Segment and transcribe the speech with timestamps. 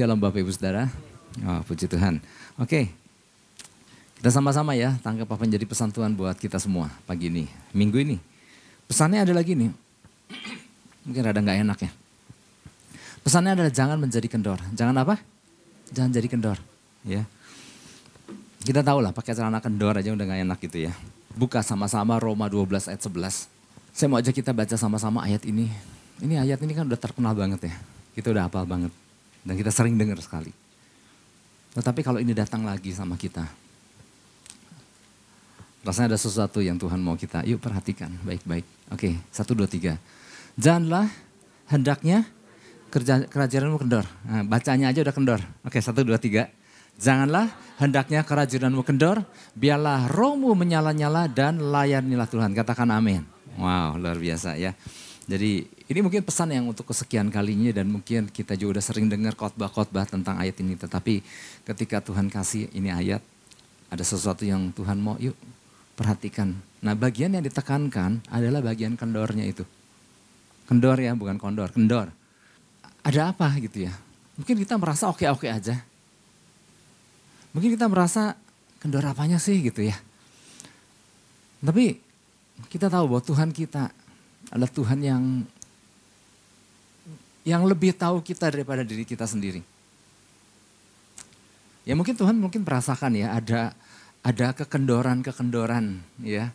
[0.00, 0.88] Shalom Bapak Ibu Saudara.
[1.44, 2.24] Oh, puji Tuhan.
[2.56, 2.88] Oke,
[4.16, 7.44] kita sama-sama ya tangkap apa yang jadi pesan Tuhan buat kita semua pagi ini,
[7.76, 8.16] minggu ini.
[8.88, 9.68] Pesannya ada lagi nih,
[11.04, 11.90] mungkin ada nggak enak ya.
[13.20, 14.56] Pesannya adalah jangan menjadi kendor.
[14.72, 15.20] Jangan apa?
[15.92, 16.56] Jangan jadi kendor.
[17.04, 17.28] Ya.
[18.64, 20.96] Kita tahu lah pakai celana kendor aja udah nggak enak gitu ya.
[21.36, 23.52] Buka sama-sama Roma 12 ayat 11.
[23.92, 25.68] Saya mau ajak kita baca sama-sama ayat ini.
[26.24, 27.74] Ini ayat ini kan udah terkenal banget ya.
[28.16, 29.09] Kita udah hafal banget.
[29.40, 30.52] Dan kita sering dengar sekali.
[31.70, 33.46] Tetapi kalau ini datang lagi sama kita,
[35.86, 38.66] rasanya ada sesuatu yang Tuhan mau kita, yuk perhatikan baik-baik.
[38.90, 39.96] Oke, satu, dua, tiga.
[40.58, 41.08] Janganlah
[41.70, 42.26] hendaknya
[42.90, 44.04] kerja, kerajaanmu kendor.
[44.26, 45.40] Nah, bacanya aja udah kendor.
[45.62, 46.50] Oke, satu, dua, tiga.
[47.00, 47.48] Janganlah
[47.80, 49.24] hendaknya kerajaanmu kendor,
[49.56, 52.52] biarlah rohmu menyala-nyala dan layanilah Tuhan.
[52.52, 53.24] Katakan amin.
[53.56, 54.76] Wow, luar biasa ya.
[55.30, 59.38] Jadi ini mungkin pesan yang untuk kesekian kalinya dan mungkin kita juga udah sering dengar
[59.38, 60.74] khotbah-khotbah tentang ayat ini.
[60.74, 61.22] Tetapi
[61.70, 63.22] ketika Tuhan kasih ini ayat,
[63.86, 65.38] ada sesuatu yang Tuhan mau, yuk
[65.94, 66.58] perhatikan.
[66.82, 69.62] Nah bagian yang ditekankan adalah bagian kendornya itu.
[70.66, 72.10] Kendor ya, bukan kondor, kendor.
[73.06, 73.94] Ada apa gitu ya.
[74.34, 75.78] Mungkin kita merasa oke-oke aja.
[77.54, 78.34] Mungkin kita merasa
[78.82, 79.94] kendor apanya sih gitu ya.
[81.62, 82.02] Tapi
[82.66, 83.94] kita tahu bahwa Tuhan kita
[84.50, 85.22] adalah Tuhan yang
[87.46, 89.64] yang lebih tahu kita daripada diri kita sendiri.
[91.88, 93.72] Ya mungkin Tuhan mungkin merasakan ya ada
[94.20, 96.52] ada kekendoran-kekendoran ya.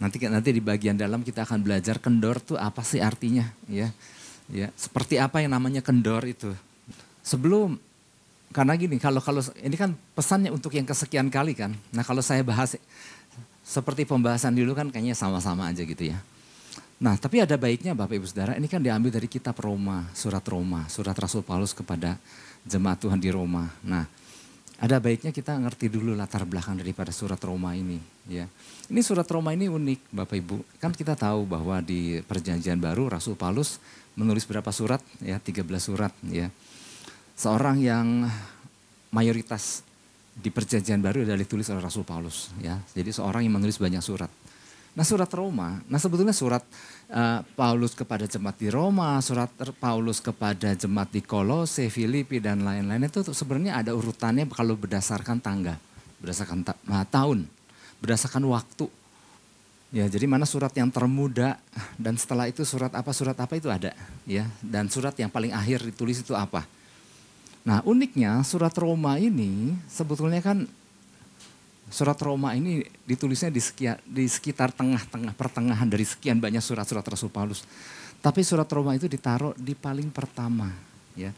[0.00, 3.92] Nanti nanti di bagian dalam kita akan belajar kendor tuh apa sih artinya ya.
[4.44, 6.52] Ya, seperti apa yang namanya kendor itu.
[7.24, 7.80] Sebelum
[8.52, 11.72] karena gini, kalau kalau ini kan pesannya untuk yang kesekian kali kan.
[11.96, 12.76] Nah, kalau saya bahas
[13.64, 16.20] seperti pembahasan dulu kan kayaknya sama-sama aja gitu ya.
[17.02, 20.86] Nah, tapi ada baiknya Bapak Ibu Saudara, ini kan diambil dari kitab Roma, surat Roma,
[20.86, 22.14] surat Rasul Paulus kepada
[22.62, 23.66] jemaat Tuhan di Roma.
[23.82, 24.06] Nah,
[24.78, 27.98] ada baiknya kita ngerti dulu latar belakang daripada surat Roma ini,
[28.30, 28.46] ya.
[28.90, 30.56] Ini surat Roma ini unik, Bapak Ibu.
[30.78, 33.82] Kan kita tahu bahwa di Perjanjian Baru Rasul Paulus
[34.14, 35.02] menulis berapa surat?
[35.18, 36.46] Ya, 13 surat, ya.
[37.34, 38.30] Seorang yang
[39.10, 39.82] mayoritas
[40.34, 42.78] di Perjanjian Baru adalah ditulis oleh Rasul Paulus, ya.
[42.94, 44.30] Jadi seorang yang menulis banyak surat.
[44.94, 46.62] Nah surat Roma, nah sebetulnya surat
[47.10, 49.50] uh, Paulus kepada jemaat di Roma, surat
[49.82, 55.82] Paulus kepada jemaat di Kolose, Filipi dan lain-lain itu sebenarnya ada urutannya kalau berdasarkan tangga,
[56.22, 56.78] berdasarkan ta
[57.10, 57.42] tahun,
[57.98, 58.86] berdasarkan waktu.
[59.90, 61.58] Ya, jadi mana surat yang termuda
[61.98, 63.94] dan setelah itu surat apa surat apa itu ada,
[64.30, 64.46] ya.
[64.62, 66.66] Dan surat yang paling akhir ditulis itu apa.
[67.66, 70.70] Nah, uniknya surat Roma ini sebetulnya kan
[71.94, 77.30] Surat Roma ini ditulisnya di, sekian, di sekitar tengah-tengah pertengahan dari sekian banyak surat-surat Rasul
[77.30, 77.62] Paulus.
[78.18, 80.74] Tapi surat Roma itu ditaruh di paling pertama,
[81.14, 81.30] ya.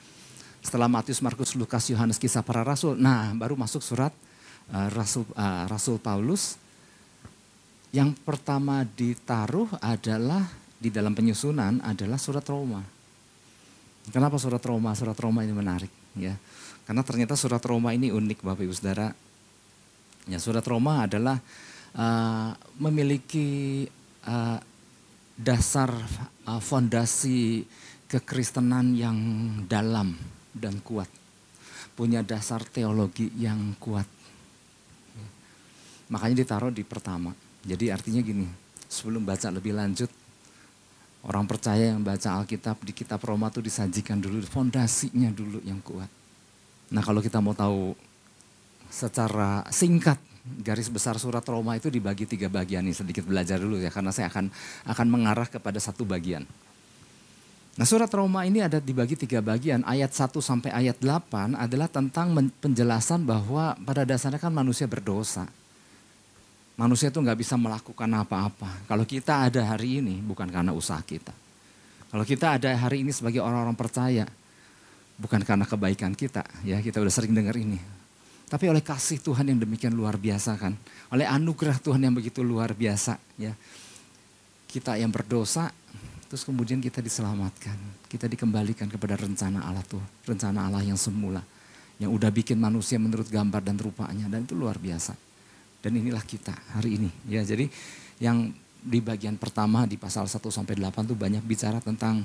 [0.65, 2.97] Setelah Matius, Markus, Lukas, Yohanes, Kisah para Rasul.
[2.97, 4.17] Nah, baru masuk surat
[4.73, 6.57] uh, Rasul uh, Rasul Paulus.
[7.93, 10.49] Yang pertama ditaruh adalah
[10.81, 12.81] di dalam penyusunan adalah surat Roma.
[14.09, 14.97] Kenapa surat Roma?
[14.97, 16.33] Surat Roma ini menarik, ya.
[16.89, 19.26] Karena ternyata surat Roma ini unik Bapak Ibu Saudara
[20.27, 21.39] Ya, surat Roma adalah
[21.95, 22.51] uh,
[22.83, 23.87] memiliki
[24.27, 24.59] uh,
[25.39, 25.95] dasar
[26.51, 27.63] uh, fondasi
[28.11, 29.19] kekristenan yang
[29.71, 30.19] dalam
[30.51, 31.07] dan kuat.
[31.95, 34.07] Punya dasar teologi yang kuat.
[36.11, 37.35] Makanya ditaruh di pertama.
[37.67, 38.47] Jadi artinya gini,
[38.87, 40.11] sebelum baca lebih lanjut,
[41.27, 46.11] orang percaya yang baca Alkitab di kitab Roma itu disajikan dulu, fondasinya dulu yang kuat.
[46.95, 47.99] Nah kalau kita mau tahu
[48.89, 50.19] secara singkat
[50.63, 54.31] garis besar surat Roma itu dibagi tiga bagian nih sedikit belajar dulu ya karena saya
[54.31, 54.47] akan
[54.87, 56.47] akan mengarah kepada satu bagian.
[57.77, 59.85] Nah surat Roma ini ada dibagi tiga bagian.
[59.85, 65.45] Ayat 1 sampai ayat 8 adalah tentang penjelasan bahwa pada dasarnya kan manusia berdosa.
[66.81, 68.89] Manusia itu nggak bisa melakukan apa-apa.
[68.89, 71.37] Kalau kita ada hari ini bukan karena usaha kita.
[72.09, 74.25] Kalau kita ada hari ini sebagai orang-orang percaya
[75.21, 76.49] bukan karena kebaikan kita.
[76.65, 77.77] Ya kita udah sering dengar ini.
[78.47, 80.71] Tapi oleh kasih Tuhan yang demikian luar biasa kan.
[81.11, 83.51] Oleh anugerah Tuhan yang begitu luar biasa ya.
[84.71, 85.75] Kita yang berdosa
[86.31, 87.75] terus kemudian kita diselamatkan.
[88.07, 90.03] Kita dikembalikan kepada rencana Allah tuh.
[90.23, 91.43] Rencana Allah yang semula.
[91.99, 94.31] Yang udah bikin manusia menurut gambar dan rupanya.
[94.31, 95.19] Dan itu luar biasa.
[95.83, 97.11] Dan inilah kita hari ini.
[97.27, 97.67] Ya jadi
[98.23, 98.55] yang
[98.87, 102.23] di bagian pertama di pasal 1 sampai 8 tuh banyak bicara tentang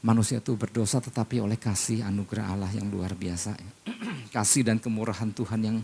[0.00, 3.56] manusia itu berdosa tetapi oleh kasih anugerah Allah yang luar biasa.
[4.34, 5.76] kasih dan kemurahan Tuhan yang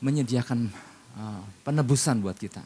[0.00, 0.68] menyediakan
[1.16, 2.64] uh, penebusan buat kita.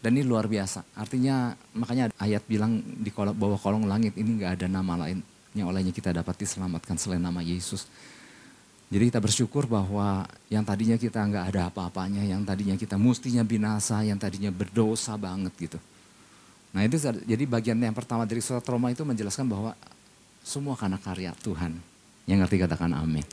[0.00, 0.96] Dan ini luar biasa.
[0.96, 5.20] Artinya makanya ayat bilang di bawah kolong langit ini nggak ada nama lain
[5.52, 7.84] yang olehnya kita dapat diselamatkan selain nama Yesus.
[8.90, 14.02] Jadi kita bersyukur bahwa yang tadinya kita nggak ada apa-apanya, yang tadinya kita mustinya binasa,
[14.02, 15.78] yang tadinya berdosa banget gitu.
[16.74, 19.78] Nah itu jadi bagian yang pertama dari surat Roma itu menjelaskan bahwa
[20.44, 21.76] semua karena karya Tuhan.
[22.28, 23.24] Yang ngerti katakan amin.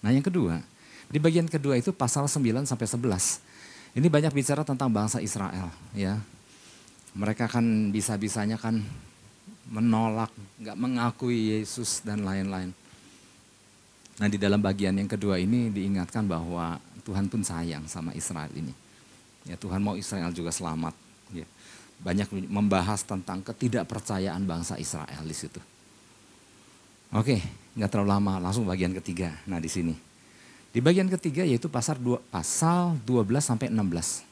[0.00, 0.60] Nah yang kedua,
[1.06, 3.42] di bagian kedua itu pasal 9 sampai 11.
[3.96, 6.20] Ini banyak bicara tentang bangsa Israel ya.
[7.16, 7.64] Mereka kan
[7.94, 8.84] bisa-bisanya kan
[9.72, 10.28] menolak,
[10.60, 12.76] nggak mengakui Yesus dan lain-lain.
[14.16, 18.72] Nah di dalam bagian yang kedua ini diingatkan bahwa Tuhan pun sayang sama Israel ini.
[19.46, 20.92] Ya Tuhan mau Israel juga selamat.
[21.30, 21.46] Ya.
[22.02, 25.62] Banyak membahas tentang ketidakpercayaan bangsa Israel di situ.
[27.14, 27.38] Oke,
[27.78, 29.30] nggak terlalu lama, langsung bagian ketiga.
[29.46, 29.94] Nah di sini.
[30.74, 34.26] Di bagian ketiga yaitu pasal 2, pasal 12 sampai 16.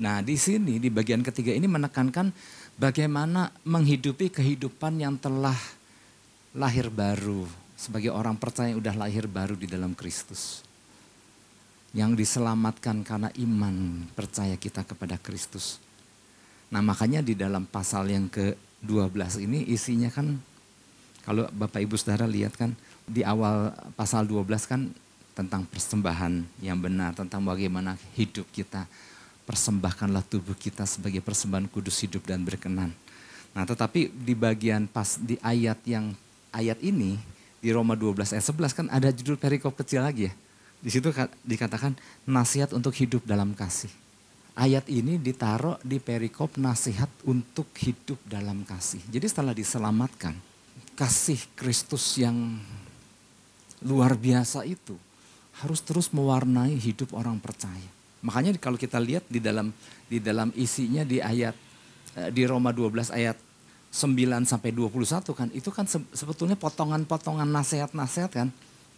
[0.00, 2.32] Nah di sini di bagian ketiga ini menekankan
[2.80, 5.56] bagaimana menghidupi kehidupan yang telah
[6.56, 7.44] lahir baru
[7.76, 10.64] sebagai orang percaya yang udah lahir baru di dalam Kristus.
[11.92, 15.76] Yang diselamatkan karena iman percaya kita kepada Kristus.
[16.72, 20.38] Nah makanya di dalam pasal yang ke-12 ini isinya kan
[21.24, 22.72] kalau Bapak Ibu Saudara lihat kan
[23.04, 24.88] di awal pasal 12 kan
[25.36, 28.84] tentang persembahan yang benar, tentang bagaimana hidup kita.
[29.48, 32.94] Persembahkanlah tubuh kita sebagai persembahan kudus hidup dan berkenan.
[33.50, 36.14] Nah tetapi di bagian pas di ayat yang
[36.54, 37.18] ayat ini
[37.58, 40.32] di Roma 12 ayat 11 kan ada judul perikop kecil lagi ya.
[40.80, 41.12] Di situ
[41.44, 41.92] dikatakan
[42.24, 43.90] nasihat untuk hidup dalam kasih.
[44.56, 49.00] Ayat ini ditaruh di perikop nasihat untuk hidup dalam kasih.
[49.08, 50.36] Jadi setelah diselamatkan,
[51.00, 52.60] kasih Kristus yang
[53.80, 55.00] luar biasa itu
[55.64, 57.88] harus terus mewarnai hidup orang percaya.
[58.20, 59.72] Makanya kalau kita lihat di dalam
[60.04, 61.56] di dalam isinya di ayat
[62.20, 63.40] eh, di Roma 12 ayat
[63.88, 68.48] 9 sampai 21 kan itu kan sebetulnya potongan-potongan nasihat-nasihat kan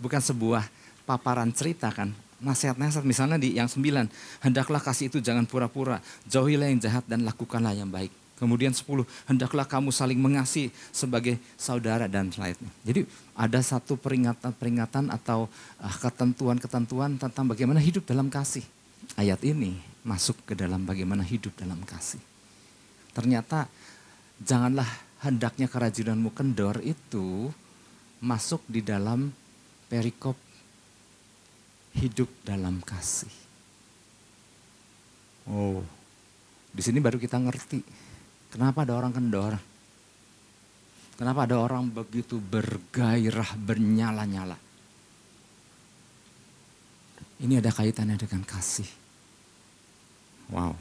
[0.02, 0.66] bukan sebuah
[1.06, 2.10] paparan cerita kan
[2.42, 7.72] nasihat-nasihat misalnya di yang 9 hendaklah kasih itu jangan pura-pura jauhilah yang jahat dan lakukanlah
[7.72, 8.10] yang baik
[8.42, 12.66] kemudian 10 hendaklah kamu saling mengasihi sebagai saudara dan lainnya.
[12.82, 13.06] Jadi
[13.38, 15.46] ada satu peringatan-peringatan atau
[15.78, 18.66] uh, ketentuan-ketentuan tentang bagaimana hidup dalam kasih.
[19.14, 22.18] Ayat ini masuk ke dalam bagaimana hidup dalam kasih.
[23.14, 23.70] Ternyata
[24.42, 24.90] janganlah
[25.22, 27.54] hendaknya kerajinanmu kendor itu
[28.18, 29.30] masuk di dalam
[29.86, 30.34] perikop
[31.94, 33.30] hidup dalam kasih.
[35.46, 35.82] Oh,
[36.72, 37.82] di sini baru kita ngerti
[38.52, 39.56] kenapa ada orang kendor.
[41.16, 44.58] Kenapa ada orang begitu bergairah, bernyala-nyala.
[47.42, 48.88] Ini ada kaitannya dengan kasih.
[50.50, 50.74] Wow.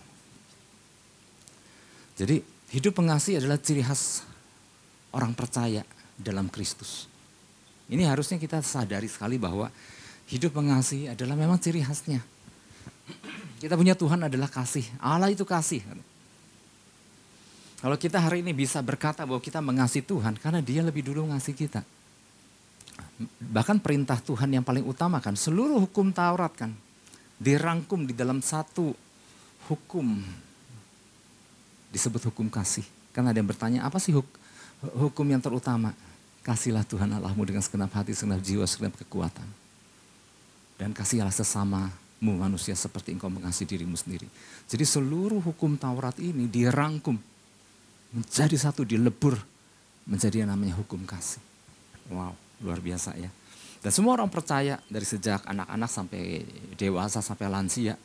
[2.17, 2.41] Jadi
[2.71, 4.23] Hidup pengasih adalah ciri khas
[5.11, 5.83] orang percaya
[6.15, 7.11] dalam Kristus.
[7.91, 9.67] Ini harusnya kita sadari sekali bahwa
[10.31, 12.23] hidup pengasih adalah memang ciri khasnya.
[13.59, 14.87] Kita punya Tuhan adalah kasih.
[15.03, 15.83] Allah itu kasih.
[17.81, 21.57] Kalau kita hari ini bisa berkata bahwa kita mengasihi Tuhan karena dia lebih dulu ngasih
[21.57, 21.81] kita.
[23.41, 26.77] Bahkan perintah Tuhan yang paling utama kan seluruh hukum Taurat kan
[27.41, 28.93] dirangkum di dalam satu
[29.65, 30.21] hukum
[31.89, 32.85] disebut hukum kasih.
[33.11, 35.91] Kan ada yang bertanya, apa sih hukum yang terutama?
[36.41, 39.45] Kasihlah Tuhan Allahmu dengan segenap hati, segenap jiwa, segenap kekuatan.
[40.77, 44.25] Dan kasihlah sesamamu manusia seperti engkau mengasihi dirimu sendiri.
[44.65, 47.30] Jadi seluruh hukum Taurat ini dirangkum
[48.11, 49.39] menjadi satu, dilebur
[50.07, 51.41] menjadi yang namanya hukum kasih.
[52.11, 53.31] Wow, luar biasa ya.
[53.81, 56.45] Dan semua orang percaya dari sejak anak-anak sampai
[56.77, 57.97] dewasa sampai lansia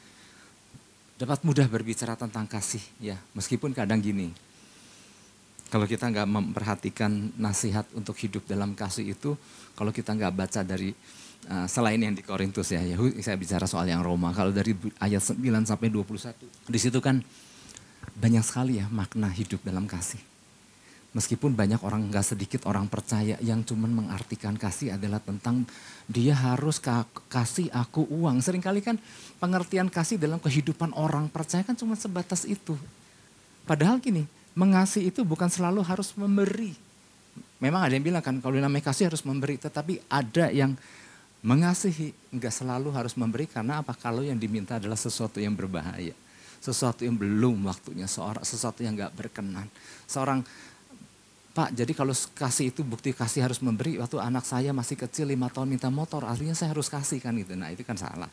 [1.17, 4.37] dapat mudah berbicara tentang kasih ya meskipun kadang gini
[5.73, 9.33] kalau kita nggak memperhatikan nasihat untuk hidup dalam kasih itu
[9.73, 10.93] kalau kita nggak baca dari
[11.49, 15.25] uh, selain yang di Korintus ya, ya saya bicara soal yang Roma kalau dari ayat
[15.25, 17.25] 9 sampai 21 di situ kan
[18.17, 20.21] banyak sekali ya makna hidup dalam kasih
[21.17, 25.65] Meskipun banyak orang, gak sedikit orang percaya yang cuman mengartikan kasih adalah tentang
[26.05, 26.77] dia harus
[27.33, 28.45] kasih aku uang.
[28.45, 29.01] Seringkali kan
[29.41, 32.77] pengertian kasih dalam kehidupan orang percaya kan cuma sebatas itu.
[33.65, 36.77] Padahal gini, mengasihi itu bukan selalu harus memberi.
[37.65, 40.77] Memang ada yang bilang kan kalau namanya kasih harus memberi, tetapi ada yang
[41.41, 43.97] mengasihi nggak selalu harus memberi karena apa?
[43.97, 46.13] Kalau yang diminta adalah sesuatu yang berbahaya,
[46.61, 49.69] sesuatu yang belum waktunya, seorang sesuatu yang nggak berkenan.
[50.07, 50.43] Seorang
[51.57, 53.97] Pak, jadi kalau kasih itu bukti kasih harus memberi.
[53.97, 57.57] Waktu anak saya masih kecil lima tahun minta motor, artinya saya harus kasih kan gitu.
[57.57, 58.29] Nah itu kan salah.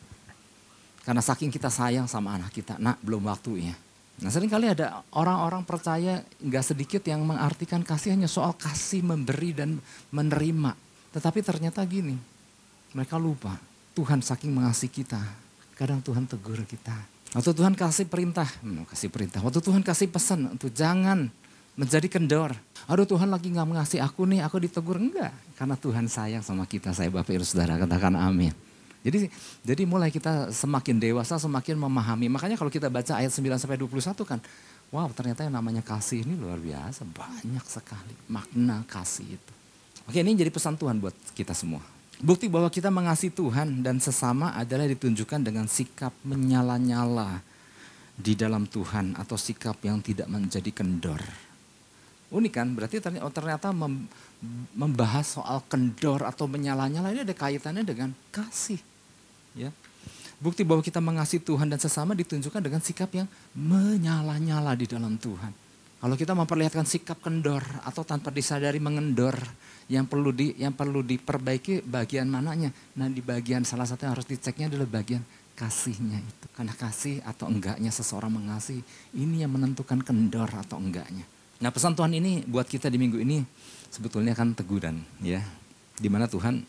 [1.00, 3.72] Karena saking kita sayang sama anak kita, nak belum waktunya.
[4.20, 9.56] Nah sering kali ada orang-orang percaya nggak sedikit yang mengartikan kasih hanya soal kasih memberi
[9.56, 9.80] dan
[10.12, 10.76] menerima.
[11.16, 12.20] Tetapi ternyata gini,
[12.92, 13.56] mereka lupa
[13.96, 15.22] Tuhan saking mengasihi kita.
[15.80, 17.13] Kadang Tuhan tegur kita.
[17.34, 19.42] Waktu Tuhan kasih perintah, hmm, kasih perintah.
[19.42, 21.26] Waktu Tuhan kasih pesan untuk jangan
[21.74, 22.54] menjadi kendor.
[22.86, 25.02] Aduh Tuhan lagi nggak mengasihi aku nih, aku ditegur.
[25.02, 28.54] Enggak, karena Tuhan sayang sama kita, saya Bapak Ibu Saudara, katakan amin.
[29.04, 29.28] Jadi
[29.60, 32.30] jadi mulai kita semakin dewasa semakin memahami.
[32.30, 34.40] Makanya kalau kita baca ayat 9 sampai 21 kan,
[34.88, 39.52] wow ternyata yang namanya kasih ini luar biasa, banyak sekali makna kasih itu.
[40.08, 41.93] Oke, ini jadi pesan Tuhan buat kita semua.
[42.24, 47.44] Bukti bahwa kita mengasihi Tuhan dan sesama adalah ditunjukkan dengan sikap menyala-nyala
[48.16, 51.20] di dalam Tuhan atau sikap yang tidak menjadi kendor.
[52.32, 52.72] Unik kan?
[52.72, 53.76] Berarti ternyata
[54.72, 58.80] membahas soal kendor atau menyala-nyala ini ada kaitannya dengan kasih.
[59.52, 59.68] Ya.
[60.40, 65.63] Bukti bahwa kita mengasihi Tuhan dan sesama ditunjukkan dengan sikap yang menyala-nyala di dalam Tuhan.
[66.04, 69.40] Kalau kita memperlihatkan sikap kendor atau tanpa disadari mengendor,
[69.88, 72.68] yang perlu di yang perlu diperbaiki bagian mananya?
[73.00, 75.24] Nah, di bagian salah satu yang harus diceknya adalah bagian
[75.56, 76.46] kasihnya itu.
[76.52, 78.84] Karena kasih atau enggaknya seseorang mengasihi,
[79.16, 81.24] ini yang menentukan kendor atau enggaknya.
[81.64, 83.40] Nah, pesan Tuhan ini buat kita di minggu ini
[83.88, 85.40] sebetulnya kan teguran ya.
[85.96, 86.60] Di mana Tuhan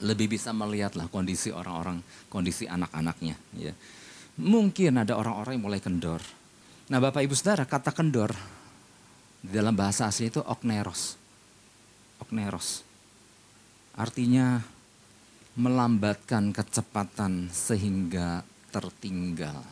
[0.00, 2.00] lebih bisa melihatlah kondisi orang-orang,
[2.32, 3.36] kondisi anak-anaknya.
[3.52, 3.76] Ya.
[4.40, 6.39] Mungkin ada orang-orang yang mulai kendor.
[6.90, 8.34] Nah Bapak Ibu Saudara, kata kendor
[9.38, 11.14] di dalam bahasa asli itu okneros.
[12.18, 12.82] Okneros.
[13.94, 14.58] Artinya
[15.54, 18.42] melambatkan kecepatan sehingga
[18.74, 19.62] tertinggal.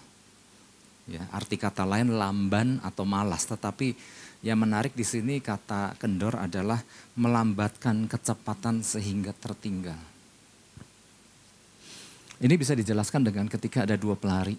[1.10, 3.98] Ya, arti kata lain lamban atau malas, tetapi
[4.46, 6.78] yang menarik di sini kata kendor adalah
[7.18, 9.98] melambatkan kecepatan sehingga tertinggal.
[12.38, 14.54] Ini bisa dijelaskan dengan ketika ada dua pelari,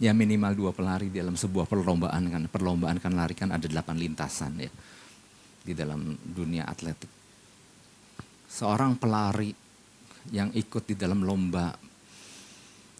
[0.00, 2.42] ya minimal dua pelari dalam sebuah perlombaan kan.
[2.48, 4.72] Perlombaan kan lari kan ada delapan lintasan ya
[5.60, 7.12] di dalam dunia atletik.
[8.50, 9.52] Seorang pelari
[10.32, 11.70] yang ikut di dalam lomba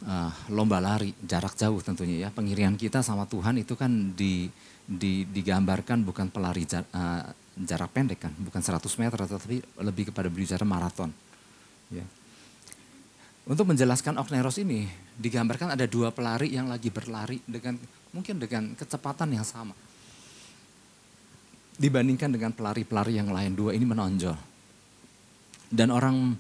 [0.05, 4.49] uh, lomba lari jarak jauh tentunya ya pengirian kita sama Tuhan itu kan di,
[4.85, 7.29] di digambarkan bukan pelari jar, uh,
[7.61, 11.13] jarak pendek kan bukan 100 meter tetapi lebih kepada berbicara maraton
[11.93, 12.07] ya
[13.51, 14.87] untuk menjelaskan Okneros ini,
[15.21, 17.77] digambarkan ada dua pelari yang lagi berlari dengan
[18.17, 19.77] mungkin dengan kecepatan yang sama.
[21.81, 24.37] Dibandingkan dengan pelari-pelari yang lain, dua ini menonjol.
[25.69, 26.37] Dan orang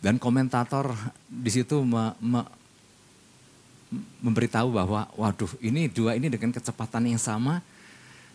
[0.00, 0.90] dan komentator
[1.28, 2.42] di situ me, me,
[4.24, 7.62] memberitahu bahwa waduh ini dua ini dengan kecepatan yang sama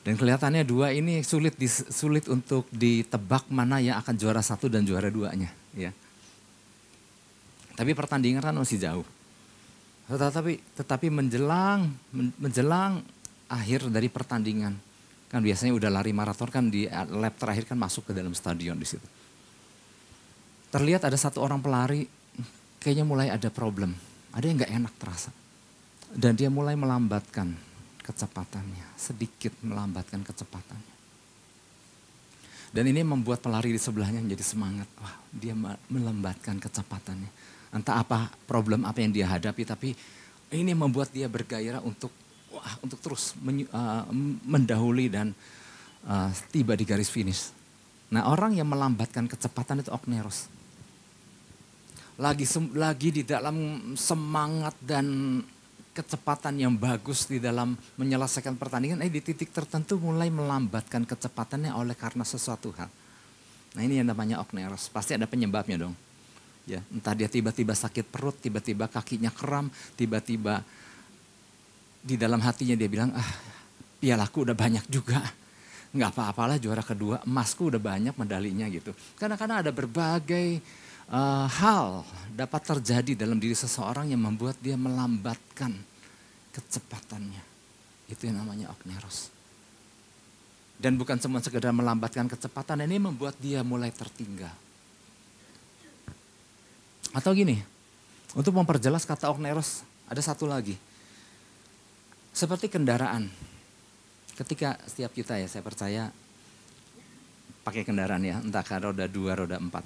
[0.06, 1.60] dan kelihatannya dua ini sulit
[1.92, 5.92] sulit untuk ditebak mana yang akan juara satu dan juara duanya ya
[7.78, 9.06] tapi pertandingan kan masih jauh.
[10.08, 11.92] Tetapi tetapi menjelang
[12.40, 13.04] menjelang
[13.52, 14.76] akhir dari pertandingan
[15.28, 18.88] kan biasanya udah lari maraton kan di lap terakhir kan masuk ke dalam stadion di
[18.88, 19.04] situ.
[20.72, 22.08] Terlihat ada satu orang pelari
[22.80, 23.92] kayaknya mulai ada problem,
[24.32, 25.32] ada yang nggak enak terasa.
[26.08, 27.52] Dan dia mulai melambatkan
[28.00, 30.96] kecepatannya, sedikit melambatkan kecepatannya.
[32.72, 34.88] Dan ini membuat pelari di sebelahnya menjadi semangat.
[35.04, 35.52] Wah, dia
[35.92, 39.90] melambatkan kecepatannya entah apa problem apa yang dia hadapi tapi
[40.52, 42.12] ini membuat dia bergairah untuk
[42.52, 44.08] wah untuk terus men, uh,
[44.48, 45.36] mendahului dan
[46.08, 47.52] uh, tiba di garis finish.
[48.08, 50.48] Nah orang yang melambatkan kecepatan itu okneros.
[52.18, 55.38] Lagi lagi di dalam semangat dan
[55.94, 61.94] kecepatan yang bagus di dalam menyelesaikan pertandingan, eh di titik tertentu mulai melambatkan kecepatannya oleh
[61.98, 62.90] karena sesuatu hal.
[63.74, 66.07] Nah ini yang namanya okneros, pasti ada penyebabnya dong.
[66.68, 70.68] Ya, entah dia tiba-tiba sakit perut, tiba-tiba kakinya kram, tiba-tiba
[72.04, 73.32] di dalam hatinya dia bilang, ah
[74.04, 75.24] pialaku udah banyak juga.
[75.96, 78.92] Nggak apa-apalah juara kedua, emasku udah banyak medalinya gitu.
[79.16, 80.60] Karena karena ada berbagai
[81.08, 82.04] uh, hal
[82.36, 85.72] dapat terjadi dalam diri seseorang yang membuat dia melambatkan
[86.52, 87.44] kecepatannya.
[88.12, 89.32] Itu yang namanya okneros.
[90.76, 94.67] Dan bukan cuma sekedar melambatkan kecepatan, ini membuat dia mulai tertinggal
[97.18, 97.58] atau gini,
[98.38, 100.78] untuk memperjelas kata okneros, ada satu lagi.
[102.30, 103.34] Seperti kendaraan.
[104.38, 106.14] Ketika setiap kita ya, saya percaya
[107.66, 109.82] pakai kendaraan ya, entah roda dua, roda empat.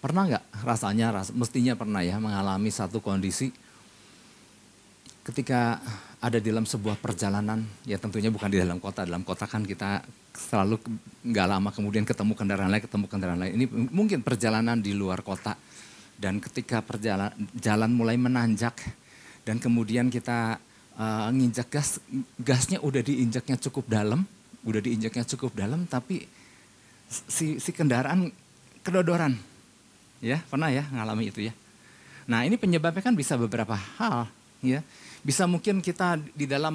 [0.00, 3.52] Pernah nggak rasanya, ras, mestinya pernah ya mengalami satu kondisi
[5.24, 5.80] ketika
[6.20, 10.04] ada di dalam sebuah perjalanan, ya tentunya bukan di dalam kota, dalam kota kan kita
[10.32, 10.80] selalu
[11.24, 13.52] nggak lama kemudian ketemu kendaraan lain, ketemu kendaraan lain.
[13.56, 15.56] Ini mungkin perjalanan di luar kota
[16.18, 18.78] dan ketika perjalanan jalan mulai menanjak
[19.44, 20.56] dan kemudian kita
[20.96, 22.00] uh, nginjak gas,
[22.40, 24.24] gasnya udah diinjaknya cukup dalam,
[24.64, 26.24] udah diinjaknya cukup dalam, tapi
[27.08, 28.30] si, si kendaraan
[28.80, 29.36] kedodoran.
[30.24, 31.52] Ya, pernah ya ngalami itu ya.
[32.24, 34.24] Nah ini penyebabnya kan bisa beberapa hal.
[34.64, 34.80] ya
[35.20, 36.72] Bisa mungkin kita di dalam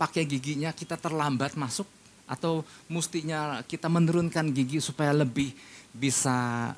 [0.00, 1.84] pakai giginya kita terlambat masuk
[2.28, 5.52] atau mestinya kita menurunkan gigi supaya lebih
[5.92, 6.72] bisa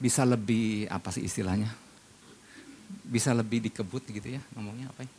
[0.00, 1.68] bisa lebih apa sih istilahnya?
[3.04, 5.10] Bisa lebih dikebut gitu ya ngomongnya apa ya?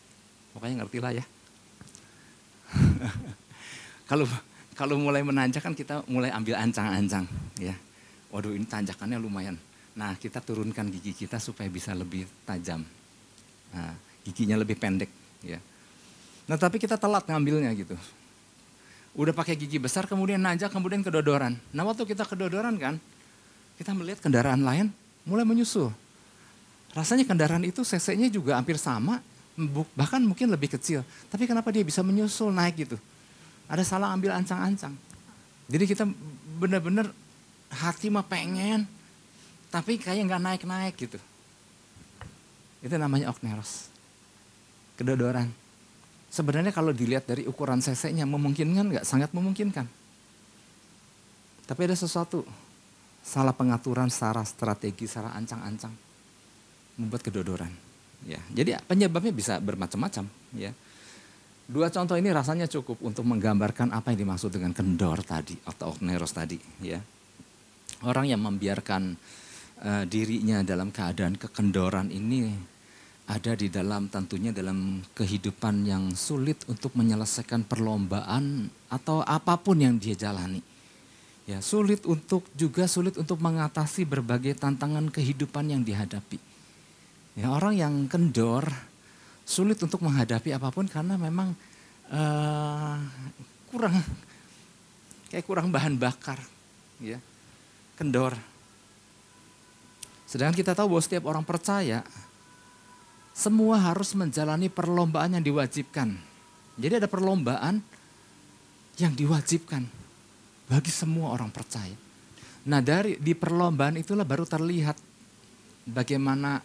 [0.51, 1.25] Pokoknya ngerti lah ya.
[4.09, 4.27] Kalau
[4.75, 7.23] kalau mulai menanjak kan kita mulai ambil ancang-ancang
[7.61, 7.71] ya.
[8.27, 9.55] Waduh ini tanjakannya lumayan.
[9.95, 12.83] Nah kita turunkan gigi kita supaya bisa lebih tajam.
[13.71, 15.11] Nah, giginya lebih pendek
[15.43, 15.59] ya.
[16.47, 17.95] Nah tapi kita telat ngambilnya gitu.
[19.15, 21.59] Udah pakai gigi besar kemudian nanjak kemudian kedodoran.
[21.75, 22.95] Nah waktu kita kedodoran kan,
[23.81, 24.93] kita melihat kendaraan lain
[25.25, 25.89] mulai menyusul.
[26.93, 29.17] Rasanya kendaraan itu cc-nya juga hampir sama,
[29.97, 31.01] bahkan mungkin lebih kecil.
[31.33, 32.97] Tapi kenapa dia bisa menyusul naik gitu?
[33.65, 34.93] Ada salah ambil ancang-ancang.
[35.65, 36.05] Jadi kita
[36.61, 37.09] benar-benar
[37.73, 38.85] hati mah pengen,
[39.73, 41.17] tapi kayak nggak naik-naik gitu.
[42.85, 43.89] Itu namanya okneros.
[44.93, 45.49] Kedodoran.
[46.29, 49.05] Sebenarnya kalau dilihat dari ukuran cc-nya memungkinkan nggak?
[49.07, 49.87] Sangat memungkinkan.
[51.65, 52.43] Tapi ada sesuatu,
[53.21, 55.93] salah pengaturan secara strategi, secara ancang-ancang.
[56.97, 57.71] Membuat kedodoran.
[58.21, 60.29] Ya, jadi penyebabnya bisa bermacam-macam.
[60.53, 60.73] Ya.
[61.65, 66.35] Dua contoh ini rasanya cukup untuk menggambarkan apa yang dimaksud dengan kendor tadi atau okneros
[66.35, 66.59] tadi.
[66.83, 66.99] Ya.
[68.03, 69.15] Orang yang membiarkan
[69.81, 72.51] uh, dirinya dalam keadaan kekendoran ini
[73.31, 79.95] ada di dalam tentunya dalam kehidupan yang sulit untuk menyelesaikan perlombaan atau apa pun yang
[79.95, 80.59] dia jalani.
[81.51, 86.39] Ya, sulit untuk juga sulit untuk mengatasi berbagai tantangan kehidupan yang dihadapi.
[87.35, 88.71] Ya, orang yang kendor
[89.43, 91.51] sulit untuk menghadapi apa pun karena memang
[92.07, 92.95] uh,
[93.67, 93.99] kurang
[95.27, 96.39] kayak kurang bahan bakar,
[97.03, 97.19] ya.
[97.99, 98.31] Kendor.
[100.23, 101.99] Sedangkan kita tahu bahwa setiap orang percaya
[103.35, 106.15] semua harus menjalani perlombaan yang diwajibkan.
[106.79, 107.83] Jadi ada perlombaan
[108.95, 110.00] yang diwajibkan
[110.71, 111.91] bagi semua orang percaya.
[112.71, 114.95] Nah dari di perlombaan itulah baru terlihat
[115.83, 116.63] bagaimana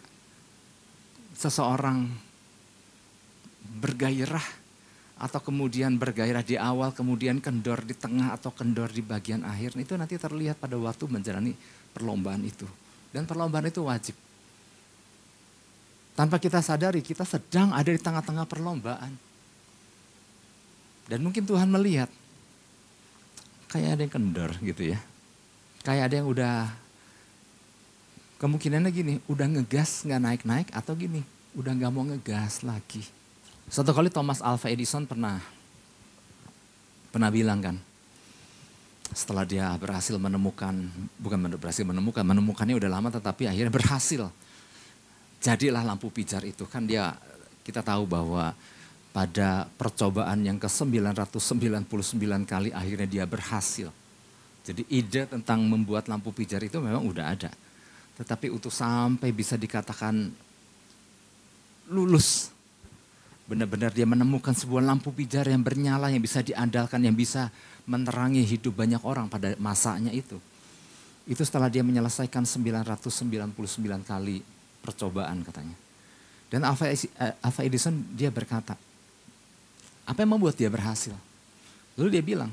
[1.35, 2.07] seseorang
[3.83, 4.47] bergairah
[5.17, 9.75] atau kemudian bergairah di awal, kemudian kendor di tengah atau kendor di bagian akhir.
[9.75, 11.51] Itu nanti terlihat pada waktu menjalani
[11.91, 12.69] perlombaan itu.
[13.11, 14.15] Dan perlombaan itu wajib.
[16.13, 19.13] Tanpa kita sadari kita sedang ada di tengah-tengah perlombaan.
[21.09, 22.09] Dan mungkin Tuhan melihat
[23.71, 24.99] kayak ada yang kendor gitu ya.
[25.83, 26.55] Kayak ada yang udah
[28.37, 31.23] kemungkinannya gini, udah ngegas nggak naik-naik atau gini,
[31.55, 33.03] udah nggak mau ngegas lagi.
[33.67, 35.43] Satu kali Thomas Alva Edison pernah
[37.11, 37.75] pernah bilang kan,
[39.11, 40.75] setelah dia berhasil menemukan,
[41.17, 44.29] bukan berhasil menemukan, menemukannya udah lama tetapi akhirnya berhasil
[45.37, 47.13] jadilah lampu pijar itu kan dia
[47.61, 48.57] kita tahu bahwa
[49.15, 53.89] pada percobaan yang ke-999 kali akhirnya dia berhasil.
[54.67, 57.51] Jadi ide tentang membuat lampu pijar itu memang udah ada.
[58.19, 60.27] Tetapi untuk sampai bisa dikatakan
[61.87, 62.51] lulus,
[63.47, 67.47] benar-benar dia menemukan sebuah lampu pijar yang bernyala, yang bisa diandalkan, yang bisa
[67.87, 70.35] menerangi hidup banyak orang pada masanya itu.
[71.23, 73.47] Itu setelah dia menyelesaikan 999
[74.03, 74.43] kali
[74.83, 75.75] percobaan katanya.
[76.47, 78.75] Dan Alva eh, Edison dia berkata,
[80.07, 81.11] apa yang membuat dia berhasil?
[81.99, 82.51] Lalu dia bilang,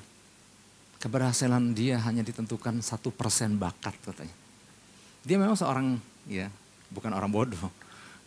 [0.98, 4.34] keberhasilan dia hanya ditentukan satu persen bakat katanya.
[5.22, 6.50] Dia memang seorang, ya
[6.90, 7.70] bukan orang bodoh,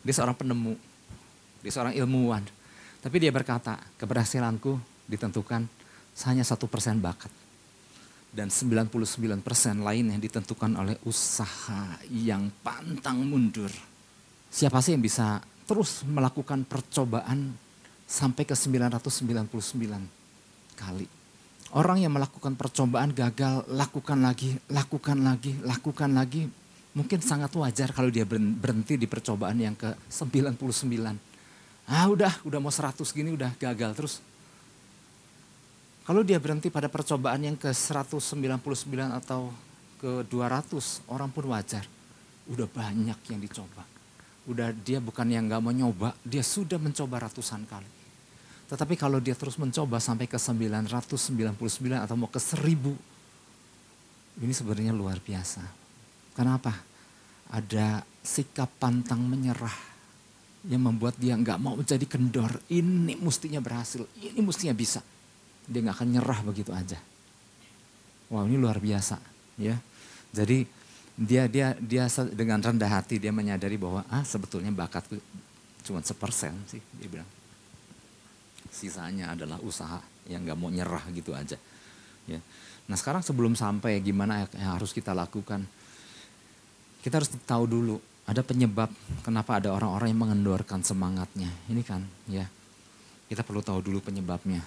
[0.02, 0.74] dia seorang penemu,
[1.60, 2.42] dia seorang ilmuwan.
[3.04, 5.68] Tapi dia berkata, keberhasilanku ditentukan
[6.26, 7.30] hanya satu persen bakat.
[8.32, 8.90] Dan 99
[9.44, 13.72] persen lain yang ditentukan oleh usaha yang pantang mundur
[14.48, 17.52] Siapa sih yang bisa terus melakukan percobaan
[18.08, 21.06] sampai ke 999 kali.
[21.76, 26.48] Orang yang melakukan percobaan gagal, lakukan lagi, lakukan lagi, lakukan lagi.
[26.96, 30.56] Mungkin sangat wajar kalau dia berhenti di percobaan yang ke 99.
[31.92, 34.16] Ah udah, udah mau 100 gini udah gagal terus.
[36.08, 38.48] Kalau dia berhenti pada percobaan yang ke 199
[39.12, 39.52] atau
[40.00, 41.84] ke 200, orang pun wajar.
[42.48, 43.98] Udah banyak yang dicoba
[44.48, 47.97] udah dia bukan yang nggak mau nyoba, dia sudah mencoba ratusan kali.
[48.68, 51.56] Tetapi kalau dia terus mencoba sampai ke 999
[52.04, 55.64] atau mau ke 1000, ini sebenarnya luar biasa.
[56.36, 56.76] Kenapa?
[57.48, 59.72] Ada sikap pantang menyerah
[60.68, 62.60] yang membuat dia nggak mau menjadi kendor.
[62.68, 65.00] Ini mestinya berhasil, ini mestinya bisa.
[65.64, 67.00] Dia nggak akan nyerah begitu aja.
[68.28, 69.16] Wow ini luar biasa
[69.56, 69.80] ya.
[70.36, 70.68] Jadi
[71.16, 75.16] dia dia dia dengan rendah hati dia menyadari bahwa ah sebetulnya bakatku
[75.88, 77.37] cuma sepersen sih dia bilang.
[78.72, 81.56] Sisanya adalah usaha yang nggak mau nyerah gitu aja.
[82.28, 82.40] Ya.
[82.88, 85.64] Nah sekarang sebelum sampai gimana yang harus kita lakukan,
[87.04, 87.96] kita harus tahu dulu
[88.28, 88.92] ada penyebab
[89.24, 91.48] kenapa ada orang-orang yang mengendorkan semangatnya.
[91.72, 92.44] Ini kan ya
[93.32, 94.64] kita perlu tahu dulu penyebabnya.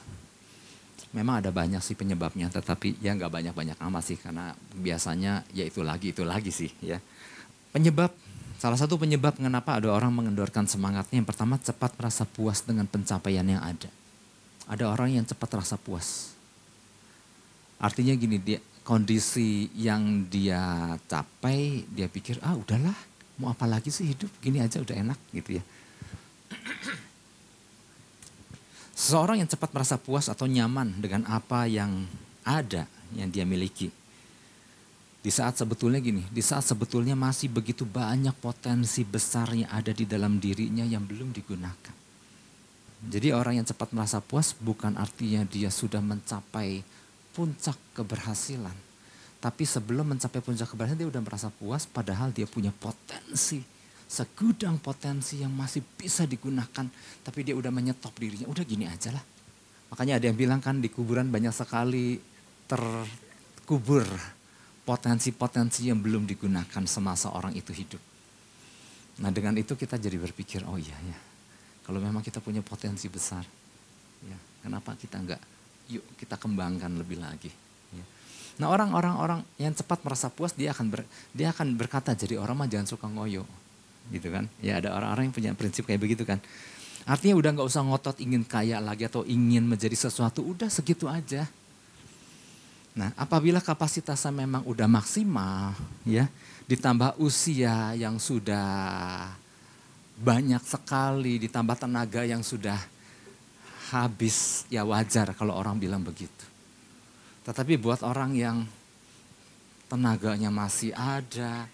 [1.10, 5.82] Memang ada banyak sih penyebabnya, tetapi ya nggak banyak-banyak amat sih karena biasanya ya itu
[5.82, 7.02] lagi itu lagi sih ya.
[7.74, 8.14] Penyebab
[8.60, 13.48] salah satu penyebab kenapa ada orang mengendorkan semangatnya yang pertama cepat merasa puas dengan pencapaian
[13.48, 13.88] yang ada.
[14.68, 16.36] Ada orang yang cepat rasa puas.
[17.80, 22.96] Artinya gini dia kondisi yang dia capai dia pikir ah udahlah
[23.40, 25.64] mau apa lagi sih hidup gini aja udah enak gitu ya.
[28.92, 32.04] Seseorang yang cepat merasa puas atau nyaman dengan apa yang
[32.44, 32.84] ada
[33.16, 33.88] yang dia miliki.
[35.20, 40.08] Di saat sebetulnya gini, di saat sebetulnya masih begitu banyak potensi besar yang ada di
[40.08, 41.94] dalam dirinya yang belum digunakan.
[43.00, 46.84] Jadi orang yang cepat merasa puas bukan artinya dia sudah mencapai
[47.32, 48.90] puncak keberhasilan
[49.40, 53.64] tapi sebelum mencapai puncak keberhasilan dia udah merasa puas padahal dia punya potensi.
[54.04, 56.84] Segudang potensi yang masih bisa digunakan.
[57.24, 58.44] Tapi dia udah menyetop dirinya.
[58.52, 59.24] Udah gini aja lah.
[59.88, 62.20] Makanya ada yang bilang kan di kuburan banyak sekali
[62.68, 64.04] terkubur
[64.90, 68.02] potensi-potensi yang belum digunakan semasa orang itu hidup.
[69.22, 71.18] Nah dengan itu kita jadi berpikir, oh iya ya,
[71.86, 73.46] kalau memang kita punya potensi besar,
[74.26, 75.38] ya kenapa kita enggak,
[75.94, 77.54] yuk kita kembangkan lebih lagi.
[78.58, 82.58] Nah orang-orang orang yang cepat merasa puas dia akan ber, dia akan berkata jadi orang
[82.58, 83.46] mah jangan suka ngoyo,
[84.10, 84.50] gitu kan?
[84.58, 86.42] Ya ada orang-orang yang punya prinsip kayak begitu kan.
[87.06, 91.46] Artinya udah nggak usah ngotot ingin kaya lagi atau ingin menjadi sesuatu, udah segitu aja.
[93.00, 95.72] Nah apabila kapasitasnya memang udah maksimal,
[96.04, 96.28] ya
[96.68, 98.68] ditambah usia yang sudah
[100.20, 102.76] banyak sekali, ditambah tenaga yang sudah
[103.88, 106.44] habis, ya wajar kalau orang bilang begitu.
[107.48, 108.68] Tetapi buat orang yang
[109.88, 111.64] tenaganya masih ada,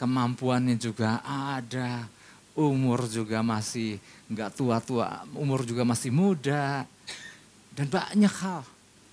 [0.00, 2.08] kemampuannya juga ada,
[2.56, 4.00] umur juga masih
[4.32, 6.88] nggak tua-tua, umur juga masih muda,
[7.76, 8.64] dan banyak hal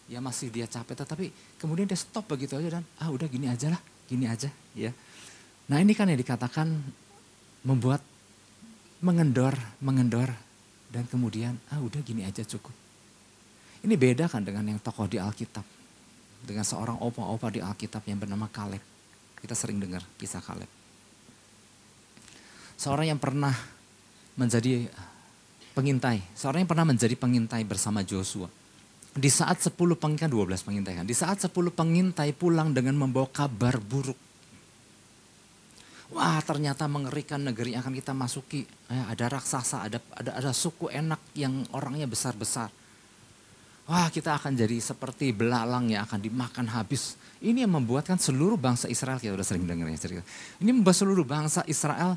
[0.09, 1.05] yang masih dia capek.
[1.05, 1.25] Tetapi
[1.61, 4.91] kemudian dia stop begitu aja dan ah udah gini aja lah, gini aja ya.
[5.69, 6.73] Nah ini kan yang dikatakan
[7.63, 8.01] membuat
[8.99, 10.33] mengendor, mengendor
[10.89, 12.73] dan kemudian ah udah gini aja cukup.
[13.79, 15.63] Ini beda kan dengan yang tokoh di Alkitab.
[16.39, 18.83] Dengan seorang opa-opa di Alkitab yang bernama Kaleb.
[19.39, 20.67] Kita sering dengar kisah Kaleb.
[22.75, 23.55] Seorang yang pernah
[24.35, 24.87] menjadi
[25.75, 26.23] pengintai.
[26.35, 28.47] Seorang yang pernah menjadi pengintai bersama Joshua.
[29.09, 31.05] Di saat 10 pengintai, 12 pengintai kan.
[31.07, 34.17] Di saat 10 pengintai pulang dengan membawa kabar buruk.
[36.09, 38.65] Wah ternyata mengerikan negeri yang akan kita masuki.
[38.65, 42.73] Eh, ada raksasa, ada, ada, ada suku enak yang orangnya besar-besar.
[43.89, 47.17] Wah kita akan jadi seperti belalang yang akan dimakan habis.
[47.41, 50.21] Ini yang membuatkan seluruh bangsa Israel, kita udah sering dengar ya cerita.
[50.61, 52.13] Ini membuat seluruh bangsa Israel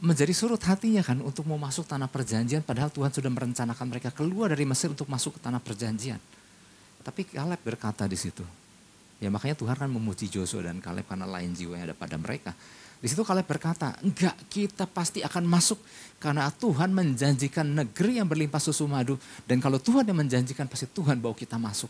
[0.00, 2.64] menjadi surut hatinya kan untuk mau masuk tanah perjanjian.
[2.64, 6.18] Padahal Tuhan sudah merencanakan mereka keluar dari Mesir untuk masuk ke tanah perjanjian.
[7.04, 8.44] Tapi Kaleb berkata di situ.
[9.20, 12.56] Ya makanya Tuhan kan memuji Joshua dan Kaleb karena lain jiwa yang ada pada mereka.
[13.00, 15.80] Di situ Kaleb berkata, enggak kita pasti akan masuk
[16.20, 19.20] karena Tuhan menjanjikan negeri yang berlimpah susu madu.
[19.44, 21.88] Dan kalau Tuhan yang menjanjikan pasti Tuhan bawa kita masuk.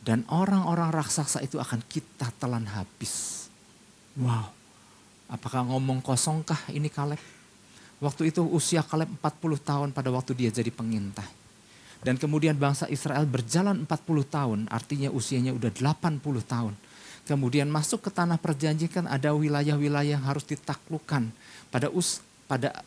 [0.00, 3.48] Dan orang-orang raksasa itu akan kita telan habis.
[4.16, 4.55] Wow,
[5.30, 7.20] apakah ngomong kosongkah ini Kaleb?
[7.98, 11.28] Waktu itu usia Kaleb 40 tahun pada waktu dia jadi pengintai.
[12.04, 13.88] Dan kemudian bangsa Israel berjalan 40
[14.28, 16.74] tahun, artinya usianya udah 80 tahun
[17.26, 21.34] kemudian masuk ke tanah perjanjian ada wilayah-wilayah yang harus ditaklukkan
[21.74, 22.86] pada us pada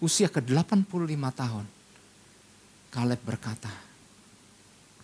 [0.00, 1.66] usia ke-85 tahun.
[2.88, 3.68] Kaleb berkata,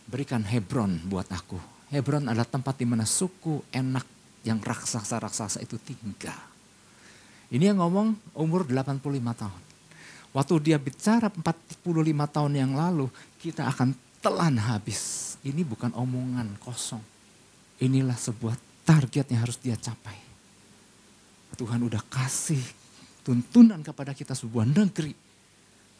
[0.08, 1.60] berikan Hebron buat aku.
[1.92, 4.06] Hebron adalah tempat di mana suku enak
[4.46, 6.49] yang raksasa-raksasa itu tinggal.
[7.50, 9.02] Ini yang ngomong umur 85
[9.34, 9.62] tahun.
[10.30, 11.82] Waktu dia bicara 45
[12.30, 13.10] tahun yang lalu,
[13.42, 13.90] kita akan
[14.22, 15.34] telan habis.
[15.42, 17.02] Ini bukan omongan kosong.
[17.82, 18.54] Inilah sebuah
[18.86, 20.14] target yang harus dia capai.
[21.58, 22.62] Tuhan udah kasih
[23.26, 25.12] tuntunan kepada kita sebuah negeri.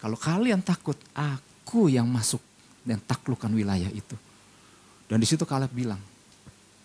[0.01, 2.41] Kalau kalian takut, aku yang masuk
[2.87, 4.17] dan taklukkan wilayah itu.
[5.11, 6.01] Dan di situ Kaleb bilang,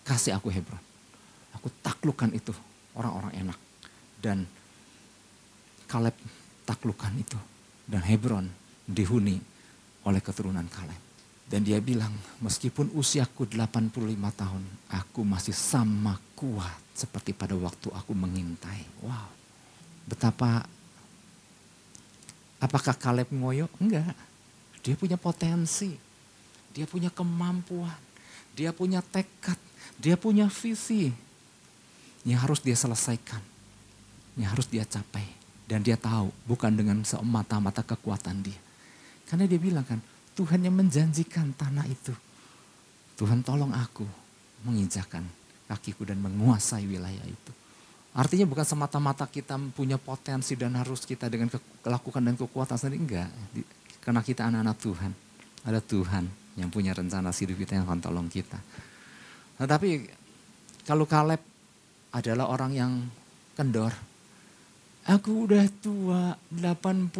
[0.03, 0.81] kasih aku Hebron.
[1.55, 2.51] Aku taklukkan itu
[2.97, 3.59] orang-orang enak.
[4.25, 4.49] Dan
[5.85, 6.17] Kaleb
[6.65, 7.37] taklukan itu.
[7.85, 8.49] Dan Hebron
[8.89, 9.37] dihuni
[10.01, 10.97] oleh keturunan Kaleb.
[11.45, 12.09] Dan dia bilang,
[12.41, 13.93] meskipun usiaku 85
[14.33, 18.81] tahun, aku masih sama kuat seperti pada waktu aku mengintai.
[19.05, 19.29] Wow,
[20.09, 20.65] betapa,
[22.57, 23.69] apakah Kaleb ngoyo?
[23.77, 24.17] Enggak,
[24.81, 25.93] dia punya potensi,
[26.73, 27.93] dia punya kemampuan,
[28.57, 29.61] dia punya tekad,
[30.01, 31.13] dia punya visi
[32.25, 33.43] yang harus dia selesaikan,
[34.39, 35.25] yang harus dia capai.
[35.65, 38.59] Dan dia tahu bukan dengan semata-mata kekuatan dia.
[39.25, 39.97] Karena dia bilang kan,
[40.37, 42.13] Tuhan yang menjanjikan tanah itu.
[43.17, 44.05] Tuhan tolong aku
[44.67, 45.25] menginjakan
[45.65, 47.51] kakiku dan menguasai wilayah itu.
[48.15, 51.51] Artinya bukan semata-mata kita punya potensi dan harus kita dengan
[51.83, 53.01] kelakukan dan kekuatan sendiri.
[53.01, 53.29] Enggak.
[53.99, 55.11] Karena kita anak-anak Tuhan.
[55.65, 56.23] Ada Tuhan
[56.55, 58.55] yang punya rencana hidup kita yang akan tolong kita.
[59.59, 60.07] Nah, tapi
[60.87, 61.41] kalau Kaleb
[62.15, 62.91] adalah orang yang
[63.57, 63.91] kendor,
[65.05, 67.13] Aku udah tua 85